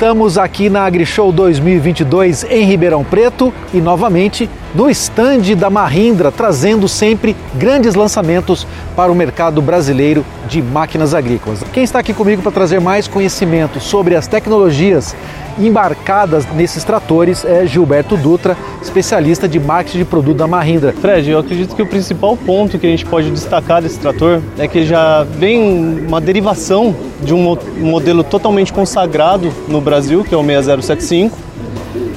Estamos 0.00 0.38
aqui 0.38 0.70
na 0.70 0.86
AgriShow 0.86 1.30
2022 1.30 2.44
em 2.44 2.64
Ribeirão 2.64 3.04
Preto. 3.04 3.52
E 3.74 3.82
novamente 3.82 4.48
no 4.74 4.88
estande 4.88 5.54
da 5.54 5.68
Mahindra, 5.68 6.30
trazendo 6.30 6.88
sempre 6.88 7.36
grandes 7.54 7.94
lançamentos 7.94 8.66
para 8.94 9.10
o 9.10 9.14
mercado 9.14 9.60
brasileiro 9.60 10.24
de 10.48 10.62
máquinas 10.62 11.14
agrícolas. 11.14 11.62
Quem 11.72 11.82
está 11.82 11.98
aqui 11.98 12.14
comigo 12.14 12.42
para 12.42 12.52
trazer 12.52 12.80
mais 12.80 13.08
conhecimento 13.08 13.80
sobre 13.80 14.14
as 14.14 14.26
tecnologias 14.26 15.14
embarcadas 15.58 16.46
nesses 16.54 16.84
tratores 16.84 17.44
é 17.44 17.66
Gilberto 17.66 18.16
Dutra, 18.16 18.56
especialista 18.80 19.48
de 19.48 19.58
marketing 19.58 19.98
de 19.98 20.04
produto 20.04 20.36
da 20.38 20.46
Mahindra. 20.46 20.92
Fred, 20.92 21.30
eu 21.30 21.38
acredito 21.38 21.74
que 21.74 21.82
o 21.82 21.86
principal 21.86 22.36
ponto 22.36 22.78
que 22.78 22.86
a 22.86 22.90
gente 22.90 23.04
pode 23.04 23.30
destacar 23.30 23.82
desse 23.82 23.98
trator 23.98 24.40
é 24.58 24.66
que 24.66 24.84
já 24.84 25.24
vem 25.24 25.98
uma 26.06 26.20
derivação 26.20 26.94
de 27.22 27.34
um 27.34 27.56
modelo 27.78 28.22
totalmente 28.22 28.72
consagrado 28.72 29.52
no 29.68 29.80
Brasil, 29.80 30.24
que 30.24 30.34
é 30.34 30.38
o 30.38 30.44
6075. 30.44 31.36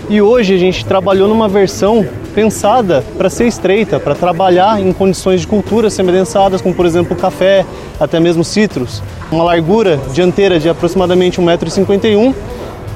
E 0.10 0.22
hoje 0.22 0.54
a 0.54 0.58
gente 0.58 0.86
trabalhou 0.86 1.28
numa 1.28 1.50
versão 1.50 2.06
pensada 2.34 3.04
para 3.18 3.30
ser 3.30 3.48
estreita, 3.48 4.00
para 4.00 4.16
trabalhar 4.16 4.80
em 4.82 4.92
condições 4.92 5.42
de 5.42 5.48
cultura 5.48 5.90
semelhançadas, 5.90 6.62
como 6.62 6.74
por 6.74 6.86
exemplo 6.86 7.16
café, 7.16 7.66
até 8.00 8.20
mesmo 8.20 8.44
citros. 8.44 9.02
Uma 9.32 9.44
largura 9.44 10.00
dianteira 10.14 10.60
de 10.60 10.68
aproximadamente 10.70 11.40
1,51m 11.40 12.34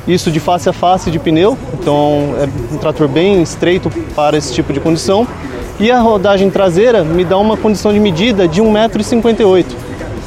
isso 0.08 0.32
de 0.32 0.40
face 0.40 0.70
a 0.70 0.74
face 0.74 1.12
de 1.12 1.20
pneu, 1.20 1.58
então 1.74 2.34
é 2.40 2.74
um 2.74 2.78
trator 2.78 3.10
bem 3.10 3.42
estreito 3.42 3.92
para 4.16 4.38
esse 4.38 4.54
tipo 4.54 4.72
de 4.72 4.80
condição. 4.80 5.28
E 5.80 5.92
a 5.92 6.00
rodagem 6.00 6.50
traseira 6.50 7.04
me 7.04 7.26
dá 7.26 7.38
uma 7.38 7.58
condição 7.58 7.92
de 7.92 8.00
medida 8.00 8.48
de 8.48 8.62
1,58m, 8.62 9.66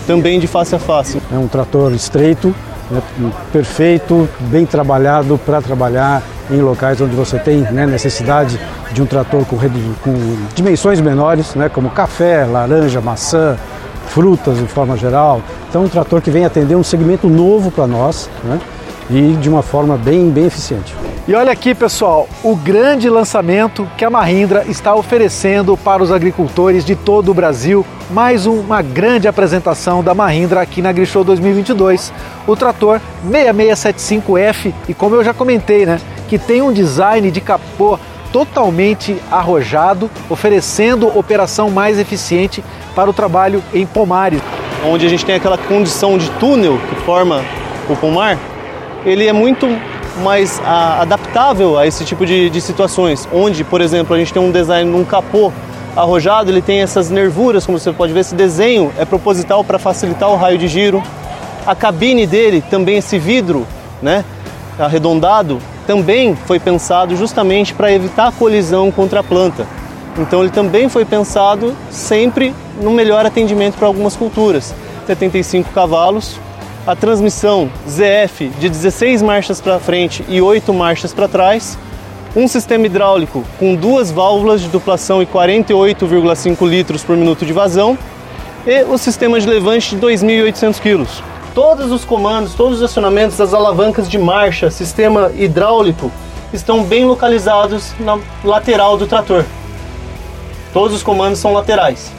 também 0.06 0.38
de 0.38 0.46
face 0.46 0.74
a 0.74 0.78
face. 0.78 1.20
É 1.32 1.38
um 1.38 1.48
trator 1.48 1.92
estreito, 1.92 2.54
né, 2.90 3.02
perfeito, 3.50 4.28
bem 4.38 4.66
trabalhado 4.66 5.40
para 5.44 5.62
trabalhar 5.62 6.22
em 6.50 6.60
locais 6.60 7.00
onde 7.00 7.14
você 7.14 7.38
tem 7.38 7.60
né, 7.60 7.86
necessidade 7.86 8.58
de 8.92 9.02
um 9.02 9.06
trator 9.06 9.44
com, 9.44 9.56
com 9.56 10.36
dimensões 10.54 11.00
menores, 11.00 11.54
né, 11.54 11.68
como 11.68 11.90
café, 11.90 12.44
laranja, 12.44 13.00
maçã, 13.00 13.56
frutas 14.08 14.58
de 14.58 14.66
forma 14.66 14.96
geral. 14.96 15.40
Então, 15.68 15.84
um 15.84 15.88
trator 15.88 16.20
que 16.20 16.30
vem 16.30 16.44
atender 16.44 16.74
um 16.74 16.82
segmento 16.82 17.28
novo 17.28 17.70
para 17.70 17.86
nós. 17.86 18.28
Né, 18.42 18.58
e 19.10 19.36
de 19.40 19.48
uma 19.48 19.62
forma 19.62 19.96
bem, 19.96 20.30
bem 20.30 20.46
eficiente. 20.46 20.94
E 21.30 21.34
olha 21.36 21.52
aqui, 21.52 21.76
pessoal, 21.76 22.28
o 22.42 22.56
grande 22.56 23.08
lançamento 23.08 23.88
que 23.96 24.04
a 24.04 24.10
Mahindra 24.10 24.64
está 24.66 24.96
oferecendo 24.96 25.76
para 25.76 26.02
os 26.02 26.10
agricultores 26.10 26.84
de 26.84 26.96
todo 26.96 27.30
o 27.30 27.34
Brasil. 27.34 27.86
Mais 28.10 28.46
uma 28.46 28.82
grande 28.82 29.28
apresentação 29.28 30.02
da 30.02 30.12
Mahindra 30.12 30.60
aqui 30.60 30.82
na 30.82 30.88
AgriShow 30.88 31.22
2022. 31.22 32.12
O 32.48 32.56
trator 32.56 33.00
6675F 33.30 34.74
e 34.88 34.92
como 34.92 35.14
eu 35.14 35.22
já 35.22 35.32
comentei, 35.32 35.86
né, 35.86 36.00
que 36.28 36.36
tem 36.36 36.62
um 36.62 36.72
design 36.72 37.30
de 37.30 37.40
capô 37.40 37.96
totalmente 38.32 39.16
arrojado, 39.30 40.10
oferecendo 40.28 41.16
operação 41.16 41.70
mais 41.70 41.96
eficiente 42.00 42.60
para 42.92 43.08
o 43.08 43.12
trabalho 43.12 43.62
em 43.72 43.86
pomares. 43.86 44.42
Onde 44.84 45.06
a 45.06 45.08
gente 45.08 45.24
tem 45.24 45.36
aquela 45.36 45.56
condição 45.56 46.18
de 46.18 46.28
túnel 46.40 46.76
que 46.88 46.96
forma 47.02 47.40
o 47.88 47.94
pomar, 47.94 48.36
ele 49.06 49.28
é 49.28 49.32
muito 49.32 49.68
mais 50.20 50.60
a, 50.64 51.02
adaptável 51.02 51.78
a 51.78 51.86
esse 51.86 52.04
tipo 52.04 52.24
de, 52.24 52.50
de, 52.50 52.60
situações, 52.60 53.28
onde, 53.32 53.64
por 53.64 53.80
exemplo, 53.80 54.14
a 54.14 54.18
gente 54.18 54.32
tem 54.32 54.42
um 54.42 54.50
design 54.50 54.90
num 54.90 55.04
capô 55.04 55.52
arrojado 55.96 56.50
ele 56.50 56.62
tem 56.62 56.80
essas 56.80 57.10
nervuras, 57.10 57.66
como 57.66 57.78
você 57.78 57.92
pode 57.92 58.12
ver, 58.12 58.20
esse 58.20 58.34
desenho 58.34 58.92
é 58.98 59.04
proposital 59.04 59.64
para 59.64 59.78
facilitar 59.78 60.30
o 60.30 60.36
raio 60.36 60.58
de 60.58 60.68
giro. 60.68 61.02
A 61.66 61.74
cabine 61.74 62.26
dele, 62.26 62.62
também 62.70 62.98
esse 62.98 63.18
vidro, 63.18 63.66
né, 64.00 64.24
arredondado, 64.78 65.58
também 65.86 66.36
foi 66.46 66.58
pensado 66.58 67.16
justamente 67.16 67.74
para 67.74 67.92
evitar 67.92 68.28
a 68.28 68.32
colisão 68.32 68.90
contra 68.90 69.20
a 69.20 69.22
planta. 69.22 69.66
Então 70.16 70.40
ele 70.40 70.50
também 70.50 70.88
foi 70.88 71.04
pensado 71.04 71.74
sempre 71.90 72.54
no 72.80 72.90
melhor 72.90 73.26
atendimento 73.26 73.76
para 73.76 73.86
algumas 73.86 74.16
culturas. 74.16 74.74
75 75.06 75.70
cavalos, 75.72 76.38
a 76.86 76.96
transmissão 76.96 77.70
ZF 77.88 78.48
de 78.58 78.68
16 78.68 79.22
marchas 79.22 79.60
para 79.60 79.78
frente 79.78 80.24
e 80.28 80.40
8 80.40 80.72
marchas 80.72 81.12
para 81.12 81.28
trás, 81.28 81.78
um 82.34 82.48
sistema 82.48 82.86
hidráulico 82.86 83.44
com 83.58 83.74
duas 83.74 84.10
válvulas 84.10 84.60
de 84.60 84.68
duplação 84.68 85.22
e 85.22 85.26
48,5 85.26 86.68
litros 86.68 87.02
por 87.02 87.16
minuto 87.16 87.44
de 87.44 87.52
vazão 87.52 87.98
e 88.66 88.82
o 88.84 88.96
sistema 88.96 89.40
de 89.40 89.48
levante 89.48 89.94
de 89.94 90.00
2.800 90.00 90.80
kg. 90.80 91.06
Todos 91.54 91.90
os 91.90 92.04
comandos, 92.04 92.54
todos 92.54 92.78
os 92.78 92.82
acionamentos, 92.82 93.40
as 93.40 93.52
alavancas 93.52 94.08
de 94.08 94.18
marcha, 94.18 94.70
sistema 94.70 95.32
hidráulico 95.36 96.10
estão 96.52 96.84
bem 96.84 97.04
localizados 97.04 97.92
na 97.98 98.18
lateral 98.44 98.96
do 98.96 99.06
trator. 99.06 99.44
Todos 100.72 100.96
os 100.96 101.02
comandos 101.02 101.40
são 101.40 101.52
laterais. 101.52 102.12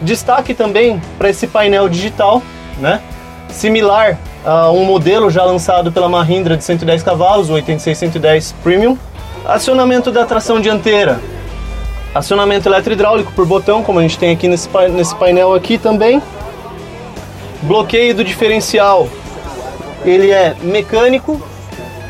Destaque 0.00 0.54
também 0.54 1.00
para 1.18 1.28
esse 1.28 1.46
painel 1.46 1.88
digital, 1.88 2.42
né? 2.78 3.02
Similar 3.52 4.18
a 4.44 4.70
um 4.70 4.84
modelo 4.84 5.30
já 5.30 5.44
lançado 5.44 5.92
pela 5.92 6.08
Mahindra 6.08 6.56
de 6.56 6.64
110 6.64 7.02
cavalos, 7.02 7.50
o 7.50 7.54
8610 7.54 8.54
Premium. 8.62 8.96
Acionamento 9.44 10.10
da 10.10 10.24
tração 10.24 10.60
dianteira, 10.60 11.20
acionamento 12.14 12.68
eletro-hidráulico 12.68 13.32
por 13.32 13.46
botão, 13.46 13.82
como 13.82 13.98
a 13.98 14.02
gente 14.02 14.18
tem 14.18 14.32
aqui 14.32 14.48
nesse, 14.48 14.68
nesse 14.90 15.14
painel 15.14 15.54
aqui 15.54 15.78
também. 15.78 16.22
Bloqueio 17.62 18.14
do 18.14 18.24
diferencial, 18.24 19.08
ele 20.04 20.30
é 20.30 20.54
mecânico 20.62 21.40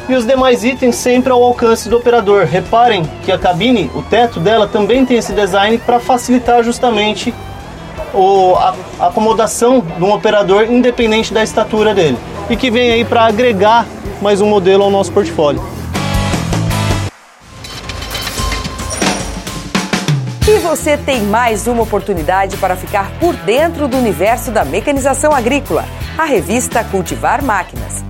e 0.08 0.14
os 0.14 0.26
demais 0.26 0.64
itens 0.64 0.96
sempre 0.96 1.32
ao 1.32 1.42
alcance 1.42 1.88
do 1.88 1.96
operador. 1.96 2.44
Reparem 2.44 3.04
que 3.24 3.30
a 3.30 3.38
cabine, 3.38 3.90
o 3.94 4.02
teto 4.02 4.40
dela 4.40 4.66
também 4.66 5.04
tem 5.06 5.16
esse 5.16 5.32
design 5.32 5.78
para 5.78 6.00
facilitar 6.00 6.62
justamente 6.64 7.32
o, 8.14 8.54
a, 8.56 8.74
acomodação 9.06 9.80
de 9.80 10.02
um 10.02 10.12
operador 10.12 10.64
independente 10.64 11.32
da 11.32 11.42
estatura 11.42 11.94
dele. 11.94 12.18
E 12.48 12.56
que 12.56 12.70
vem 12.70 12.92
aí 12.92 13.04
para 13.04 13.24
agregar 13.24 13.86
mais 14.20 14.40
um 14.40 14.46
modelo 14.46 14.84
ao 14.84 14.90
nosso 14.90 15.12
portfólio. 15.12 15.62
E 20.48 20.58
você 20.58 20.96
tem 20.96 21.22
mais 21.22 21.68
uma 21.68 21.82
oportunidade 21.82 22.56
para 22.56 22.74
ficar 22.74 23.12
por 23.20 23.36
dentro 23.36 23.86
do 23.86 23.96
universo 23.96 24.50
da 24.50 24.64
mecanização 24.64 25.32
agrícola. 25.32 25.84
A 26.18 26.24
revista 26.24 26.82
Cultivar 26.82 27.44
Máquinas. 27.44 28.09